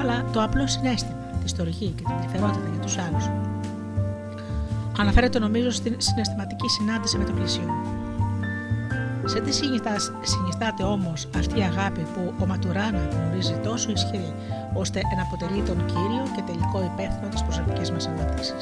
[0.00, 3.30] αλλά το απλό συνέστημα, τη στοργή και την τρυφερότητα για τους άλλους.
[4.98, 7.95] Αναφέρεται νομίζω στην συναισθηματική συνάντηση με το πλησιό.
[9.28, 14.34] Σε τι συνιστά- συνιστάται όμως αυτή η αγάπη που ο Ματουράνα γνωρίζει τόσο ισχυρή,
[14.74, 18.54] ώστε να αποτελεί τον κύριο και τελικό υπεύθυνο της προσωπικής μας ανάπτυξη.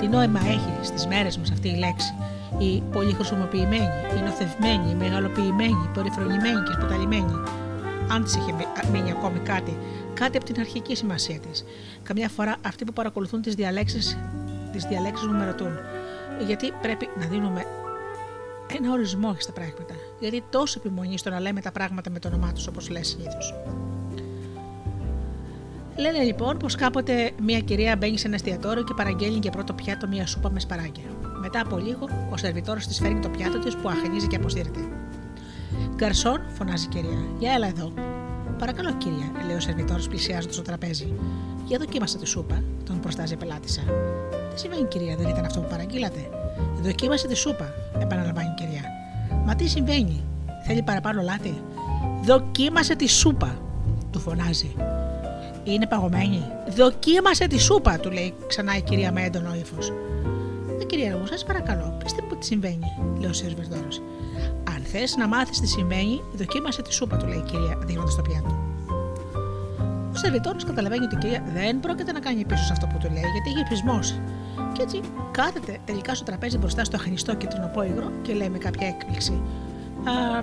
[0.00, 2.14] Τι νόημα έχει στις μέρες μας αυτή η λέξη,
[2.58, 3.88] η πολυχρησιμοποιημένη,
[4.18, 7.32] η νοθευμένη, η μεγαλοποιημένη, η περιφρονημένη και σπαταλημένη,
[8.12, 8.52] αν της είχε
[8.92, 9.78] μείνει ακόμη κάτι,
[10.14, 11.64] κάτι από την αρχική σημασία της.
[12.02, 13.98] Καμιά φορά αυτοί που παρακολουθούν τις διαλέξει
[14.72, 15.72] τις διαλέξεις μου με ρωτούν.
[16.46, 17.64] γιατί πρέπει να δίνουμε
[18.76, 19.94] ένα ορισμό στα πράγματα.
[20.20, 23.54] Γιατί τόσο επιμονή στο να λέμε τα πράγματα με το όνομά τους, όπως λέει συνήθως.
[25.96, 30.08] Λένε λοιπόν πως κάποτε μια κυρία μπαίνει σε ένα εστιατόριο και παραγγέλνει για πρώτο πιάτο
[30.08, 31.04] μια σούπα με σπαράγγια.
[31.40, 34.80] Μετά από λίγο, ο σερβιτόρος της φέρνει το πιάτο της που αχανίζει και αποσύρεται.
[35.94, 37.92] Γκαρσόν, φωνάζει η κυρία, για έλα εδώ.
[38.58, 41.12] Παρακαλώ, κυρία, λέει ο σερβιτόρος πλησιάζοντας το τραπέζι.
[41.66, 43.82] Για δοκίμασα τη σούπα, τον προστάζει η πελάτησα.
[44.54, 46.28] Τι συμβαίνει, κυρία, δεν ήταν αυτό που παραγγείλατε.
[46.82, 48.82] Δοκίμασε τη σούπα, επαναλαμβάνει η κυρία.
[49.46, 50.24] Μα τι συμβαίνει,
[50.66, 51.62] θέλει παραπάνω λάθη.
[52.24, 53.58] Δοκίμασε τη σούπα,
[54.10, 54.74] του φωνάζει.
[55.64, 56.42] Είναι παγωμένη.
[56.76, 59.92] Δοκίμασε τη σούπα, του λέει ξανά η κυρία με έντονο ύφος.
[60.80, 63.88] Ε, κυρία μου, σας παρακαλώ, πείτε μου τι συμβαίνει, λέει ο σερβιτόρο.
[64.68, 68.22] Αν θες να μάθεις τι συμβαίνει, δοκίμασε τη σούπα, του λέει η κυρία, δίνοντας το
[68.22, 68.58] πιάτο.
[70.12, 73.10] Ο σερβιτόρο καταλαβαίνει ότι η κυρία δεν πρόκειται να κάνει πίσω σε αυτό που του
[73.12, 73.98] λέει, γιατί έχει πεισμό.
[74.72, 75.00] Και έτσι
[75.30, 79.32] κάθεται τελικά στο τραπέζι μπροστά στο αχνιστό και τρινοπό υγρό και λέει με κάποια έκπληξη.
[80.04, 80.42] Α,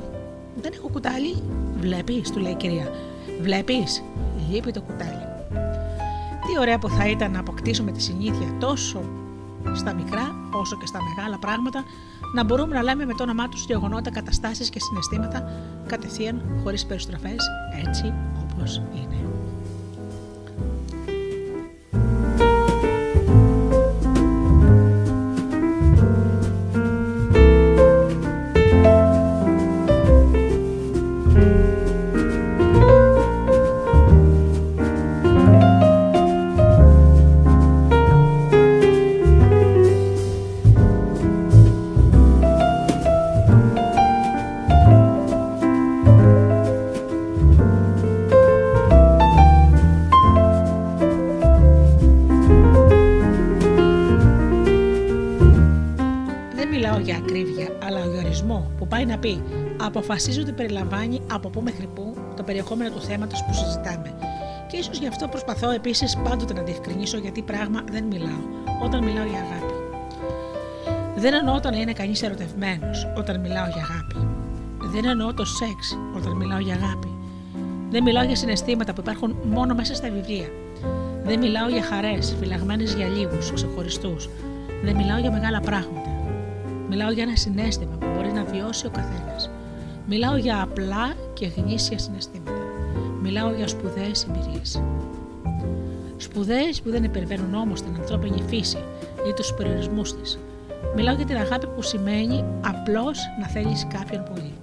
[0.61, 1.43] δεν έχω κουτάλι.
[1.79, 2.91] Βλέπεις, του λέει η κυρία.
[3.41, 4.03] Βλέπεις,
[4.51, 5.27] λείπει το κουτάλι.
[6.47, 9.01] Τι ωραία που θα ήταν να αποκτήσουμε τη συνήθεια τόσο
[9.75, 11.83] στα μικρά όσο και στα μεγάλα πράγματα
[12.33, 15.51] να μπορούμε να λέμε με το όνομά τους γεγονότα, καταστάσεις και συναισθήματα
[15.87, 17.35] κατευθείαν χωρίς περιστροφέ,
[17.85, 18.13] έτσι
[18.43, 19.38] όπως είναι.
[59.23, 63.01] Ορισμό που πάει να πει αποφασίζω ότι περιλαμβάνει από πού μέχρι πού το περιεχόμενο του
[63.01, 64.13] θέματος που συζητάμε.
[64.67, 68.43] Και ίσως γι' αυτό προσπαθώ επίσης πάντοτε να διευκρινίσω γιατί πράγμα δεν μιλάω
[68.83, 69.73] όταν μιλάω για αγάπη.
[71.15, 74.27] Δεν εννοώ όταν είναι κανείς ερωτευμένος όταν μιλάω για αγάπη.
[74.91, 77.07] Δεν εννοώ το σεξ όταν μιλάω για αγάπη.
[77.89, 80.47] Δεν μιλάω για συναισθήματα που υπάρχουν μόνο μέσα στα βιβλία.
[81.23, 84.29] Δεν μιλάω για χαρές φυλαγμένες για λίγους, ξεχωριστούς.
[84.83, 86.18] Δεν μιλάω για μεγάλα πράγματα.
[86.89, 89.49] Μιλάω για ένα συνέστημα που μπορεί να βιώσει ο καθένας.
[90.07, 92.61] Μιλάω για απλά και γνήσια συναισθήματα.
[93.21, 94.83] Μιλάω για σπουδαίες εμπειρίες.
[96.17, 98.77] Σπουδαίες που δεν υπερβαίνουν όμως την ανθρώπινη φύση
[99.29, 100.39] ή τους περιορισμούς της.
[100.95, 104.53] Μιλάω για την αγάπη που σημαίνει απλώς να θέλεις κάποιον πολύ.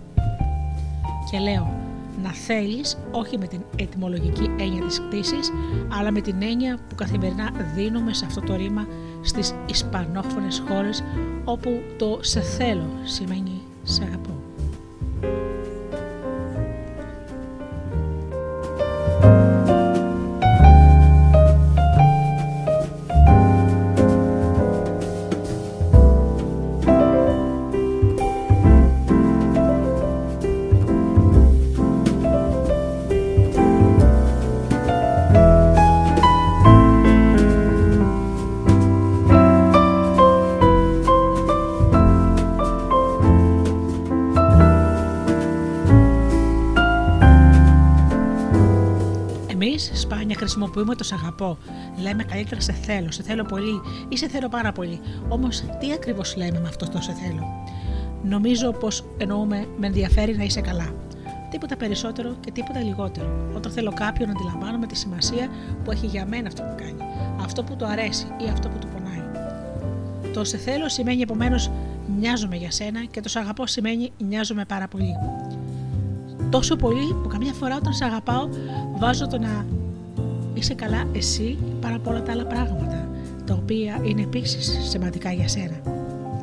[1.30, 1.76] Και λέω
[2.22, 5.52] να θέλεις όχι με την ετυμολογική έννοια της κτήσης,
[5.98, 8.86] αλλά με την έννοια που καθημερινά δίνουμε σε αυτό το ρήμα
[9.22, 11.04] στις ισπανόφωνες χώρες
[11.48, 14.45] όπου το «σε θέλω» σημαίνει «σε αγαπώ».
[50.76, 51.58] Σπάνια χρησιμοποιούμε το σ' αγαπώ.
[52.02, 55.00] Λέμε καλύτερα σε θέλω, σε θέλω πολύ ή σε θέλω πάρα πολύ.
[55.28, 57.44] Όμως τι ακριβώς λέμε με αυτό το σε θέλω.
[58.22, 60.88] Νομίζω πως εννοούμε με ενδιαφέρει να είσαι καλά.
[61.50, 63.28] Τίποτα περισσότερο και τίποτα λιγότερο.
[63.56, 65.48] Όταν θέλω κάποιον, αντιλαμβάνομαι τη σημασία
[65.84, 67.02] που έχει για μένα αυτό που κάνει.
[67.42, 69.22] Αυτό που του αρέσει ή αυτό που του πονάει.
[70.32, 71.70] Το σε θέλω σημαίνει επομένως
[72.18, 75.14] νοιάζομαι για σένα και το σ' αγαπώ σημαίνει νοιάζομαι πάρα πολύ.
[76.50, 78.48] Τόσο πολύ που καμιά φορά όταν σε αγαπάω
[78.98, 79.64] βάζω το να
[80.56, 83.08] είσαι καλά εσύ παρά από όλα τα άλλα πράγματα
[83.46, 85.80] τα οποία είναι επίσης σημαντικά για σένα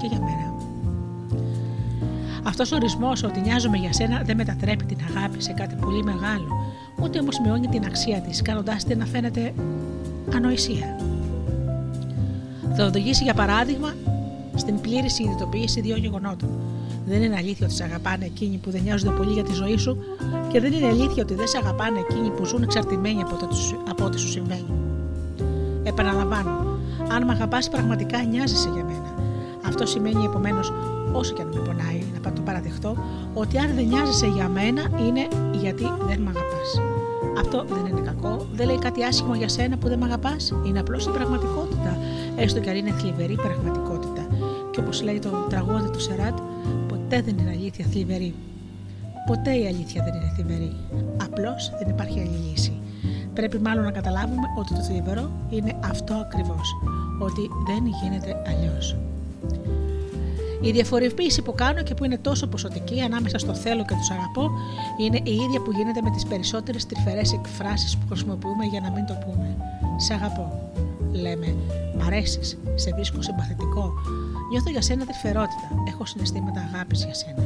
[0.01, 0.53] και για μένα.
[2.43, 6.47] Αυτός ο ορισμός ότι νοιάζομαι για σένα δεν μετατρέπει την αγάπη σε κάτι πολύ μεγάλο
[7.01, 9.53] ούτε όμως μειώνει την αξία της κάνοντάς την να φαίνεται
[10.35, 10.97] ανοησία.
[12.75, 13.93] Θα οδηγήσει για παράδειγμα
[14.55, 16.49] στην πλήρης συνειδητοποίηση δύο γεγονότων.
[17.05, 19.97] Δεν είναι αλήθεια ότι σε αγαπάνε εκείνοι που δεν νοιάζονται πολύ για τη ζωή σου
[20.51, 23.47] και δεν είναι αλήθεια ότι δεν σε αγαπάνε εκείνοι που ζουν εξαρτημένοι από, το,
[23.89, 24.73] από ό,τι σου συμβαίνει.
[25.83, 26.79] Επαναλαμβάνω,
[27.11, 29.13] αν με αγαπάς πραγματικά νοιάζεσαι για μένα.
[29.65, 30.73] Αυτό σημαίνει επομένως,
[31.13, 32.97] όσο και αν με πονάει να το παραδεχτώ,
[33.33, 35.27] ότι αν δεν νοιάζεσαι για μένα είναι
[35.61, 36.81] γιατί δεν με αγαπάς.
[37.37, 40.53] Αυτό δεν είναι κακό, δεν λέει κάτι άσχημο για σένα που δεν με αγαπάς.
[40.65, 41.97] Είναι απλώς η πραγματικότητα,
[42.35, 44.27] έστω και αν είναι θλιβερή πραγματικότητα.
[44.71, 46.37] Και όπως λέει το τραγούδι του Σεράτ,
[47.13, 48.33] ποτέ δεν είναι αλήθεια θλιβερή.
[49.25, 50.75] Ποτέ η αλήθεια δεν είναι θλιβερή.
[51.23, 52.73] Απλώς δεν υπάρχει άλλη λύση.
[53.33, 56.73] Πρέπει μάλλον να καταλάβουμε ότι το θλιβερό είναι αυτό ακριβώς.
[57.19, 58.95] Ότι δεν γίνεται αλλιώς.
[60.61, 64.51] Η διαφοροποίηση που κάνω και που είναι τόσο ποσοτική ανάμεσα στο θέλω και τους αγαπώ
[64.97, 69.05] είναι η ίδια που γίνεται με τις περισσότερες τρυφερές εκφράσεις που χρησιμοποιούμε για να μην
[69.05, 69.57] το πούμε.
[69.97, 70.71] Σε αγαπώ.
[71.11, 71.55] Λέμε,
[71.97, 73.93] μ' αρέσεις, σε βρίσκω συμπαθητικό,
[74.53, 77.43] νιώθω για σένα τρυφερότητα, έχω συναισθήματα αγάπης για σένα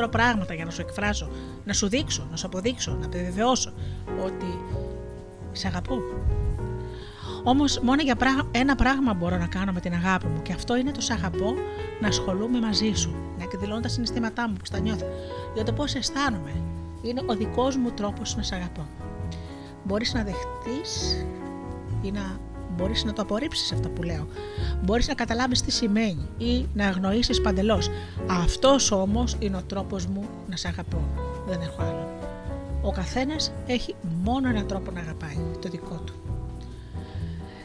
[0.00, 1.28] να κάνω ένα σωρό πράγματα για να σου εκφράσω,
[1.64, 3.72] να σου δείξω, να σου αποδείξω, να επιβεβαιώσω
[4.24, 4.58] ότι
[5.52, 5.96] σε αγαπώ.
[7.42, 10.76] Όμως, μόνο για πρά- ένα πράγμα μπορώ να κάνω με την αγάπη μου, και αυτό
[10.76, 11.54] είναι το σ' αγαπώ
[12.00, 15.06] να ασχολούμαι μαζί σου, να εκδηλώνω τα συναισθήματά μου, πώ τα νιώθω,
[15.54, 16.52] για το πώ αισθάνομαι.
[17.02, 18.86] Είναι ο δικός μου τρόπος να σ' αγαπώ.
[19.84, 21.26] Μπορείς να δεχτείς
[22.02, 22.38] ή να
[22.76, 24.26] μπορείς να το απορρίψεις αυτό που λέω.
[24.82, 27.88] Μπορείς να καταλάβεις τι σημαίνει ή να αγνοήσεις παντελώς.
[28.26, 31.02] Αυτός όμως είναι ο τρόπος μου να σε αγαπώ.
[31.46, 32.08] Δεν έχω άλλο.
[32.82, 33.94] Ο καθένας έχει
[34.24, 36.14] μόνο έναν τρόπο να αγαπάει, το δικό του.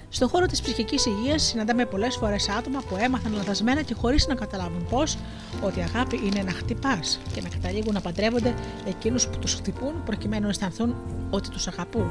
[0.10, 4.36] Στον χώρο της ψυχικής υγείας συναντάμε πολλές φορές άτομα που έμαθαν λαθασμένα και χωρίς να
[4.36, 5.18] καταλάβουν πώς
[5.62, 8.54] ότι η αγάπη είναι να χτυπάς και να καταλήγουν να παντρεύονται
[8.88, 10.96] εκείνους που τους χτυπούν προκειμένου να αισθανθούν
[11.30, 12.08] ότι τους αγαπούν.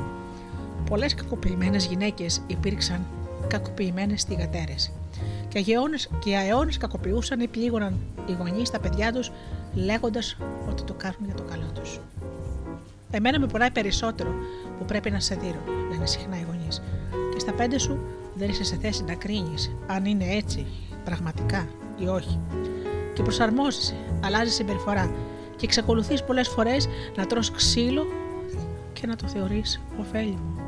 [0.91, 3.07] Πολλές κακοποιημένες γυναίκες υπήρξαν
[3.49, 4.75] κακοποιημένες θηγατέρε.
[5.49, 9.31] Και αιώνες, και για αιώνε κακοποιούσαν ή πλήγωναν οι γονείς τα παιδιά τους
[9.75, 10.37] λέγοντας
[10.69, 12.01] ότι το κάνουν για το καλό τους.
[13.11, 14.31] Εμένα με πονάει περισσότερο
[14.79, 15.61] που πρέπει να σε δίνω,
[15.91, 16.83] λένε συχνά οι γονείς.
[17.33, 17.99] Και στα πέντε σου
[18.35, 20.67] δεν είσαι σε θέση να κρίνεις αν είναι έτσι
[21.05, 21.69] πραγματικά
[21.99, 22.39] ή όχι.
[23.15, 23.95] Και προσαρμόζεσαι,
[24.25, 25.11] αλλάζει συμπεριφορά
[25.57, 28.07] και εξακολουθείς πολλές φορές να τρως ξύλο
[28.93, 30.68] και να το θεωρείς ωφέλιμο.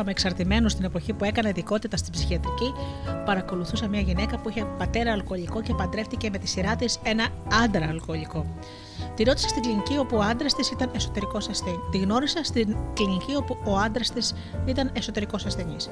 [0.00, 2.72] Είμαι εξαρτημένος στην εποχή που έκανα ειδικότητα στην ψυχιατρική,
[3.24, 7.28] παρακολουθούσα μια γυναίκα που είχε πατέρα αλκοολικό και παντρεύτηκε με τη σειρά της ένα
[7.64, 8.46] άντρα αλκοολικό.
[9.14, 11.78] Τη ρώτησα στην κλινική όπου ο άντρας της ήταν εσωτερικός ασθενή.
[11.90, 14.34] Τη γνώρισα στην κλινική όπου ο άντρας της
[14.66, 15.90] ήταν εσωτερικός ασθενής.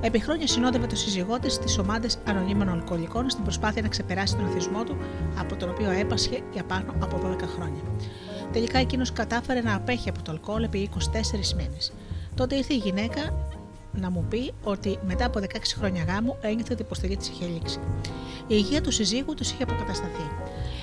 [0.00, 4.46] Επί χρόνια συνόδευε το σύζυγό της στις ομάδες ανωνύμων αλκοολικών στην προσπάθεια να ξεπεράσει τον
[4.46, 4.96] εθισμό του,
[5.38, 7.82] από τον οποίο έπασχε για πάνω από 12 χρόνια.
[8.52, 11.92] Τελικά εκείνος κατάφερε να απέχει από το αλκοόλ επί 24 μήνες.
[12.34, 13.52] Τότε ήρθε η γυναίκα
[13.92, 15.46] να μου πει ότι μετά από 16
[15.78, 17.78] χρόνια γάμου ένιωθε ότι η υποστηρή τη είχε λήξει.
[18.40, 20.30] Η υγεία του συζύγου του είχε αποκατασταθεί.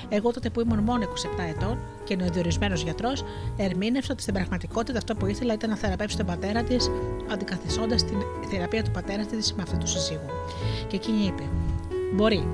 [0.08, 1.08] Εγώ τότε που ήμουν μόνο 27
[1.56, 3.24] ετών και νοηδιορισμένο γιατρός,
[3.56, 6.90] ερμήνευσα ότι στην πραγματικότητα αυτό που ήθελα ήταν να θεραπεύσει τον πατέρα της,
[7.32, 8.18] αντικαθιστώντας την
[8.50, 10.30] θεραπεία του πατέρα της με αυτή του συζύγου.
[10.86, 11.42] Και εκείνη είπε:
[12.12, 12.46] Μπορεί.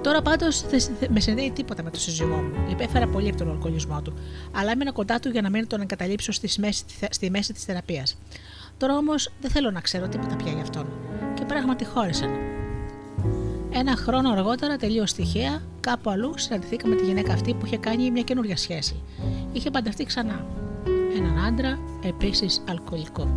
[0.00, 2.66] Τώρα πάντως δεν με συνδέει τίποτα με τον σύζυγό μου.
[2.70, 4.14] Υπέφερα πολύ από τον αλκοολισμό του,
[4.52, 8.16] αλλά έμενα κοντά του για να μην τον εγκαταλείψω στη μέση, στη μέση της θεραπείας.
[8.76, 10.86] Τώρα όμως δεν θέλω να ξέρω τίποτα πια γι' αυτόν.
[11.34, 12.30] Και πράγματι χώρισαν.
[13.70, 18.22] Ένα χρόνο αργότερα, τελείω τυχαία, κάπου αλλού συναντηθήκαμε τη γυναίκα αυτή που είχε κάνει μια
[18.22, 19.02] καινούργια σχέση.
[19.52, 20.46] Είχε παντρευτεί ξανά.
[21.16, 23.28] Έναν άντρα, επίσης αλκοολικό.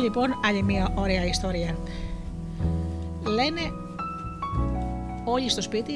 [0.00, 1.76] Λοιπόν άλλη μια ωραία ιστορία.
[3.24, 3.60] Λένε
[5.24, 5.94] όλοι στο σπίτι,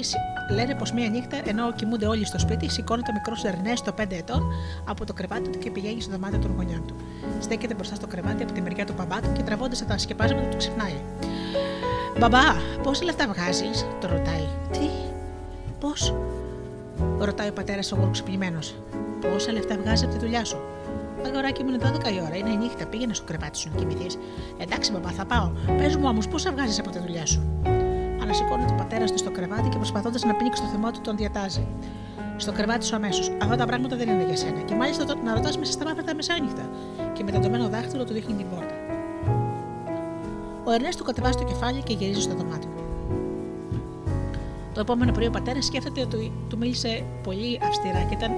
[0.51, 4.53] λένε πως μία νύχτα ενώ κοιμούνται όλοι στο σπίτι, σηκώνεται ο μικρός Ερνέστο 5 ετών
[4.85, 6.95] από το κρεβάτι του και πηγαίνει στο δωμάτιο των γονιών του.
[7.41, 10.57] Στέκεται μπροστά στο κρεβάτι από τη μεριά του μπαμπά του και τραβώντας τα σκεπάσματα του
[10.57, 10.95] ξυπνάει.
[12.19, 12.43] Μπαμπά,
[12.83, 14.49] πόσα λεφτά βγάζεις, το ρωτάει.
[14.73, 14.89] Τι,
[15.81, 16.15] πώς,
[17.19, 18.59] ρωτάει ο πατέρας ο ξυπνημένο.
[19.21, 20.59] Πόσα λεφτά βγάζεις από τη δουλειά σου.
[21.35, 24.19] Αγοράκι μου είναι 12 η ώρα, είναι η νύχτα, πήγαινε στο κρεβάτι σου να κοιμηθείς.
[24.59, 25.51] Εντάξει, μπαμπά, θα πάω.
[25.79, 27.43] Πες μου όμω, πόσα βγάζεις από τη δουλειά σου;
[28.23, 31.67] Ανασηκώνεται ο πατέρα του στο κρεβάτι και προσπαθώντας να πνίξει το θυμό του, τον διατάζει.
[32.37, 33.33] Στο κρεβάτι σου αμέσως.
[33.43, 34.61] Αυτά τα πράγματα δεν είναι για σένα.
[34.61, 36.71] Και μάλιστα το, να ρωτάς μέσα στα μάτια τα μεσάνυχτα.
[37.13, 38.75] Και με τεντωμένο δάχτυλο του δείχνει την πόρτα.
[40.65, 42.71] Ο Ερνέστο του κατεβάζει το κεφάλι και γυρίζει στο δωμάτιο.
[44.75, 48.33] Το επόμενο πρωί ο πατέρας σκέφτεται ότι του μίλησε πολύ αυστηρά και ήταν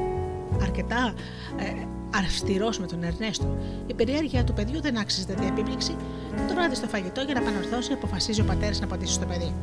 [0.62, 1.14] αρκετά
[1.56, 1.86] ε,
[2.24, 3.56] αυστηρό με τον Ερνέστο.
[3.86, 5.96] Η περιέργεια του παιδιού δεν άξιζε τέτοια επίπληξη
[6.36, 9.54] και το βράδυ στο φαγητό για να επανορθώσει αποφασίζει ο πατέρας να απαντήσει στο παιδί.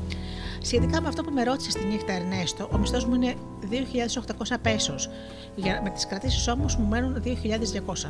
[0.61, 3.35] Σχετικά με αυτό που με ρώτησε τη νύχτα Ερνέστο, ο μισθός μου είναι
[3.69, 5.09] 2.800 πέσος.
[5.83, 8.07] Με τις κρατήσεις όμως μου μένουν 2.200.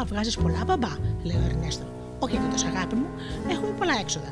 [0.00, 1.84] Α, βγάζεις πολλά μπαμπά, λέει ο Ερνέστο.
[2.18, 3.06] Όχι και τόσο αγάπη μου,
[3.50, 4.28] έχουμε πολλά έξοδα.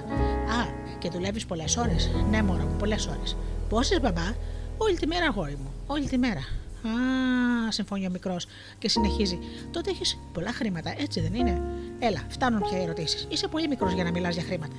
[0.59, 0.66] Α,
[0.98, 2.10] και δουλεύεις πολλές ώρες.
[2.30, 3.36] Ναι, μωρό μου, πολλές ώρες.
[3.68, 4.35] Πόσες, μπαμπά,
[4.76, 6.44] όλη τη μέρα, αγόρι μου, όλη τη μέρα.
[6.83, 8.47] Α, συμφωνεί ο μικρός
[8.79, 9.39] και συνεχίζει.
[9.71, 11.63] Τότε έχεις πολλά χρήματα, έτσι δεν είναι;
[11.99, 13.27] Έλα, φτάνουν πια οι ερωτήσεις.
[13.31, 14.77] Είσαι πολύ μικρός για να μιλάς για χρήματα.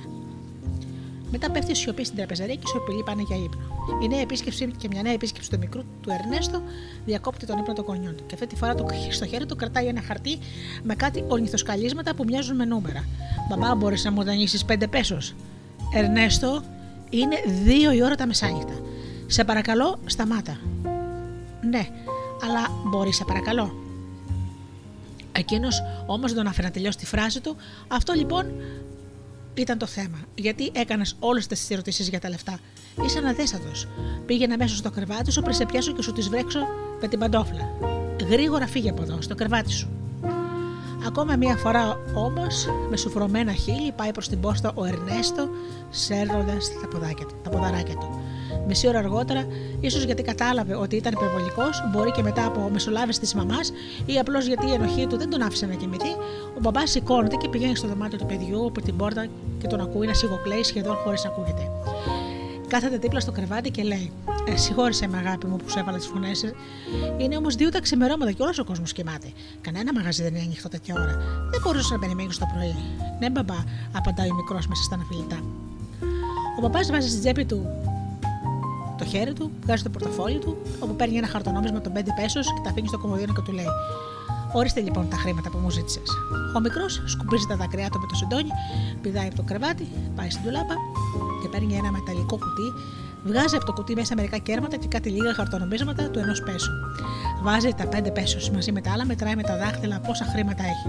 [1.30, 3.60] Μετά πέφτει η σιωπή στην τραπεζαρία και οι σιωπηλοί πάνε για ύπνο.
[4.02, 6.62] Η νέα επίσκεψη και μια νέα επίσκεψη του μικρού του Ερνέστο
[7.04, 8.26] διακόπτει τον ύπνο των γονιών του.
[8.26, 10.38] Και αυτή τη φορά το, στο χέρι του κρατάει ένα χαρτί
[10.82, 13.04] με κάτι ορνηθοσκαλίσματα που μοιάζουν με νούμερα.
[13.48, 15.34] Μπαμπά, μπορείς να μου δανείσεις πέντε πέσος;
[15.94, 16.62] Ερνέστο,
[17.10, 18.80] είναι δύο η ώρα τα μεσάνυχτα.
[19.26, 20.58] Σε παρακαλώ, σταμάτα.
[21.60, 21.86] Ναι,
[22.44, 23.74] αλλά μπορείς, σε παρακαλώ.
[25.32, 27.56] Εκείνος όμως δεν τον άφηνε να τελειώσει τη φράση του.
[27.88, 28.46] Αυτό λοιπόν
[29.54, 30.18] ήταν το θέμα.
[30.34, 32.58] Γιατί έκανες όλες τις ερωτήσεις για τα λεφτά.
[33.04, 33.70] Είσαι αναδέστατο.
[34.26, 36.58] Πήγαινε μέσα στο κρεβάτι σου πριν σε πιάσω και σου τις βρέξω
[37.00, 37.72] με την παντόφλα.
[38.30, 39.88] Γρήγορα φύγε από εδώ, στο κρεβάτι σου.
[41.06, 45.48] Ακόμα μία φορά όμως, με σουφρωμένα χείλη, πάει προς την πόστα ο Ερνέστο,
[45.90, 48.20] σέρνοντας τα, ποδάκια του- τα ποδαράκια του.
[48.66, 49.46] Μισή ώρα αργότερα,
[49.80, 53.72] ίσως γιατί κατάλαβε ότι ήταν υπερβολικός, μπορεί και μετά από μεσολάβηση της μαμάς
[54.06, 56.10] ή απλώς γιατί η ενοχή του δεν τον άφησε να κοιμηθεί,
[56.56, 59.26] ο μπαμπάς σηκώνεται και πηγαίνει στο δωμάτιο του παιδιού από την πόρτα
[59.58, 61.70] και τον ακούει να σιγοκλαίει σχεδόν χωρίς να ακούγεται.
[62.70, 64.12] Κάθεται δίπλα στο κρεβάτι και λέει:
[64.48, 66.44] ε, Συγχώρησε με αγάπη μου που σου έβαλα τις φωνές.
[67.18, 69.32] Είναι όμως δύο τα ξημερώματα και όλος ο κόσμος κοιμάται.
[69.60, 71.16] Κανένα μαγαζί δεν είναι ανοιχτό τέτοια ώρα.
[71.50, 72.74] Δεν μπορούσες να περιμένεις το πρωί.
[73.18, 75.38] Ναι, μπαμπά, απαντάει ο μικρός μέσα στα αναφιλητά.
[76.58, 77.66] Ο μπαμπάς βάζει στην τσέπη του
[79.00, 82.62] το χέρι του, βγάζει το πορτοφόλι του, όπου παίρνει ένα χαρτονόμισμα των 5 πέσω και
[82.64, 83.70] τα αφήνει στο κομμωδίνο και του λέει:
[84.52, 86.08] Ορίστε λοιπόν τα χρήματα που μου ζήτησες.
[86.56, 88.50] Ο μικρός σκουπίζει τα δακρυά του με το σεντόνι,
[89.02, 89.86] πηδάει από το κρεβάτι,
[90.16, 90.74] πάει στην τουλάπα
[91.42, 92.68] και παίρνει ένα μεταλλικό κουτί,
[93.24, 96.72] βγάζει από το κουτί μέσα μερικά κέρματα και κάτι λίγα χαρτονομίσματα του ενός πέσου.
[97.42, 100.88] Βάζει τα 5 πέσω μαζί με τα άλλα, μετράει με τα δάχτυλα πόσα χρήματα έχει.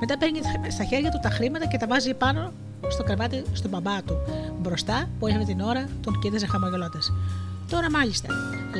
[0.00, 2.52] Μετά παίρνει στα χέρια του τα χρήματα και τα βάζει πάνω
[2.88, 4.16] στο κρεβάτι στον μπαμπά του.
[4.62, 7.12] Μπροστά, που είχαμε την ώρα, τον κοίταζε χαμογελώντας.
[7.70, 8.28] Τώρα μάλιστα,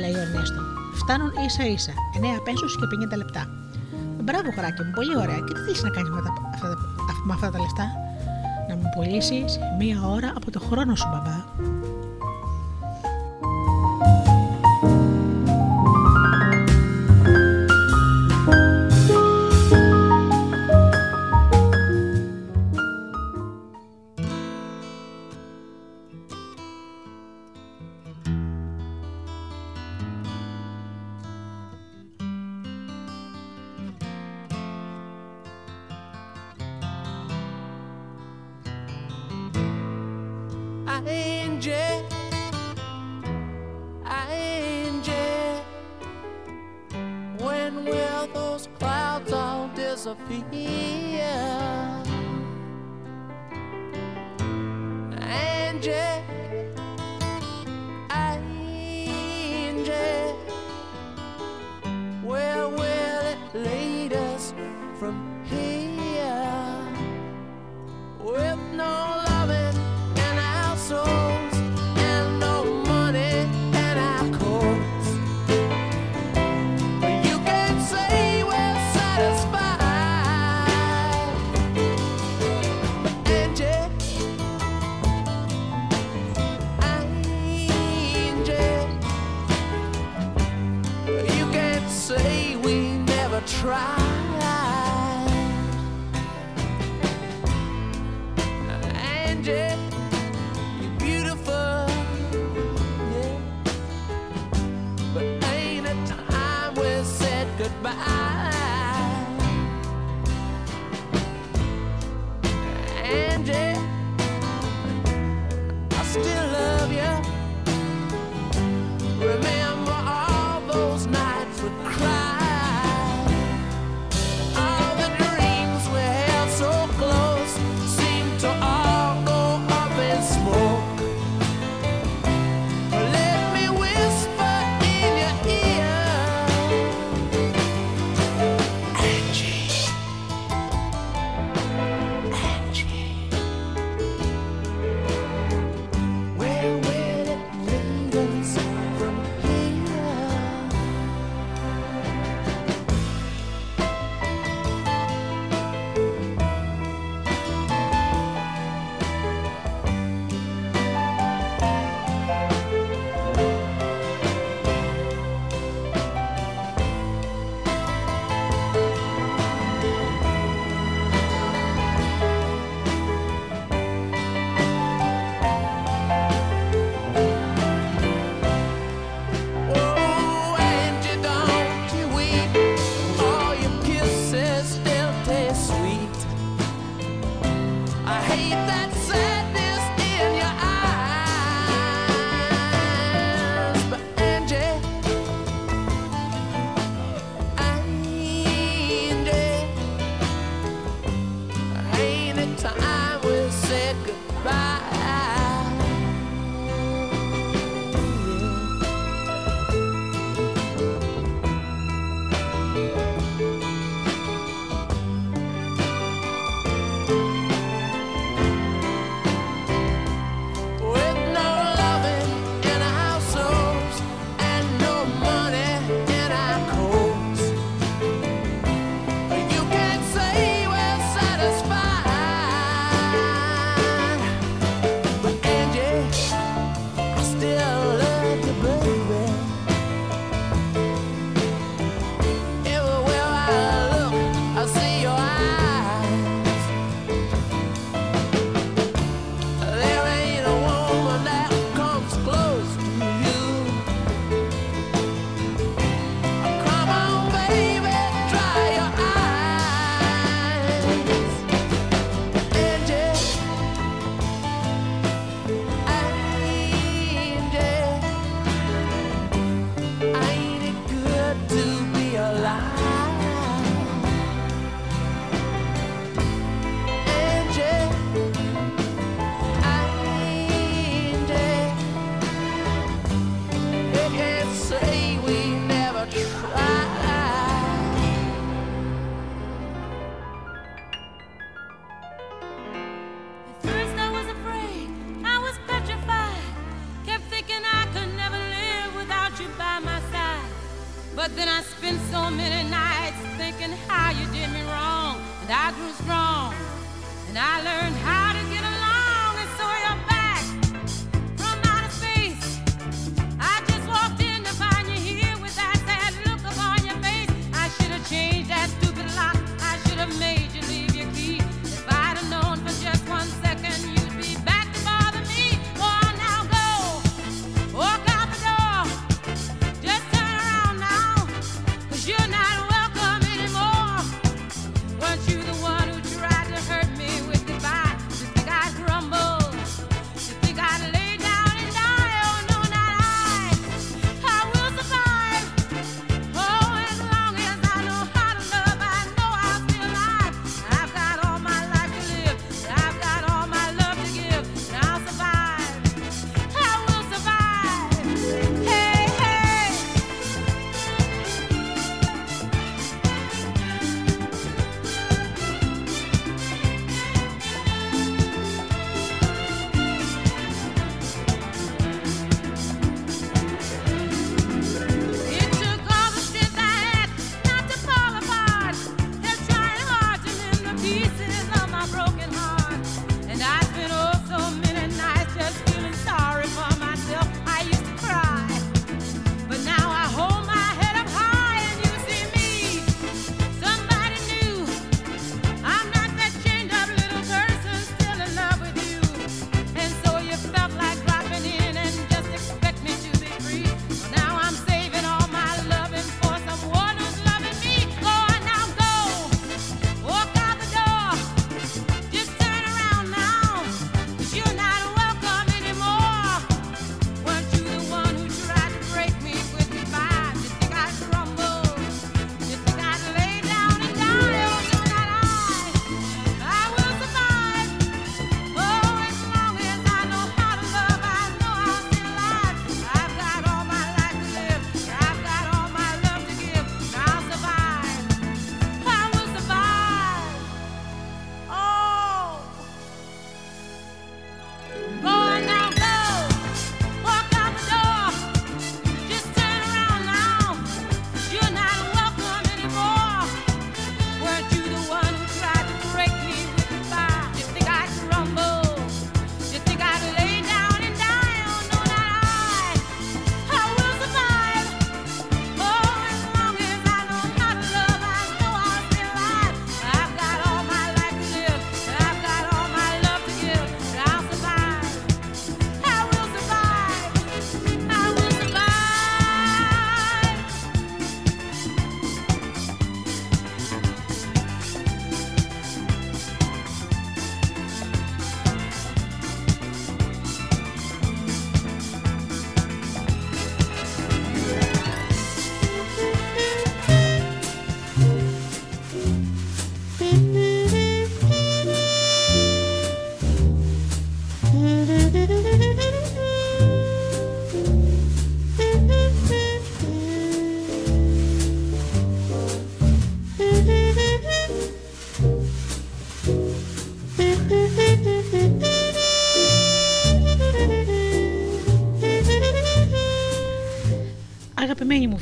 [0.01, 0.61] λέει ο Ερνέστο.
[1.01, 3.41] Φτάνουν ίσα ίσα, 9 πέσους και 50 λεπτά.
[4.23, 5.39] Μπράβο, χωράκι μου, πολύ ωραία.
[5.45, 7.85] Και τι θέλεις να κάνεις με, τα- αυτά, τα- με αυτά τα λεφτά,
[8.69, 11.37] Να μου πουλήσεις μία ώρα από το χρόνο σου, μπαμπά.
[41.07, 41.71] Angie,
[44.05, 45.11] Angie,
[47.37, 51.06] when will those clouds all disappear?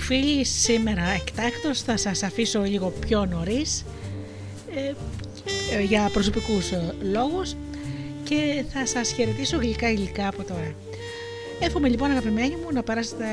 [0.06, 3.86] φίλοι σήμερα εκτάκτος θα σας αφήσω λίγο πιο νωρίς
[4.76, 4.94] ε,
[5.78, 7.56] ε για προσωπικούς ε, λόγους
[8.24, 10.76] και θα σας χαιρετήσω γλυκά γλυκά από τώρα.
[11.60, 13.26] Εύχομαι λοιπόν αγαπημένοι μου να περάσετε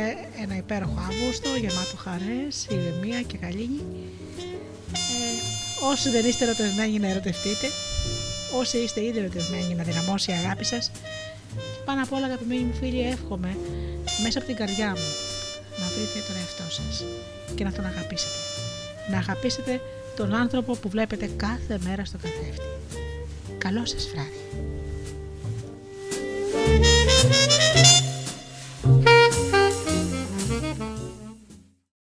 [0.43, 3.85] ένα υπέροχο Αύγουστο γεμάτο χαρές, ηρεμία και γαλήνη.
[4.93, 7.66] Ε, όσοι δεν είστε ερωτευμένοι να ερωτευτείτε,
[8.59, 10.90] όσοι είστε ήδη ερωτευμένοι να δυναμώσει η αγάπη σας
[11.85, 13.57] πάνω απ' όλα αγαπημένοι μου φίλοι εύχομαι
[14.23, 15.22] μέσα από την καρδιά μου
[16.73, 17.05] σας
[17.55, 18.35] και να τον αγαπήσετε.
[19.11, 19.81] Να αγαπήσετε
[20.16, 22.66] τον άνθρωπο που βλέπετε κάθε μέρα στο καθρέφτη.
[23.59, 24.41] Καλό σας βράδυ.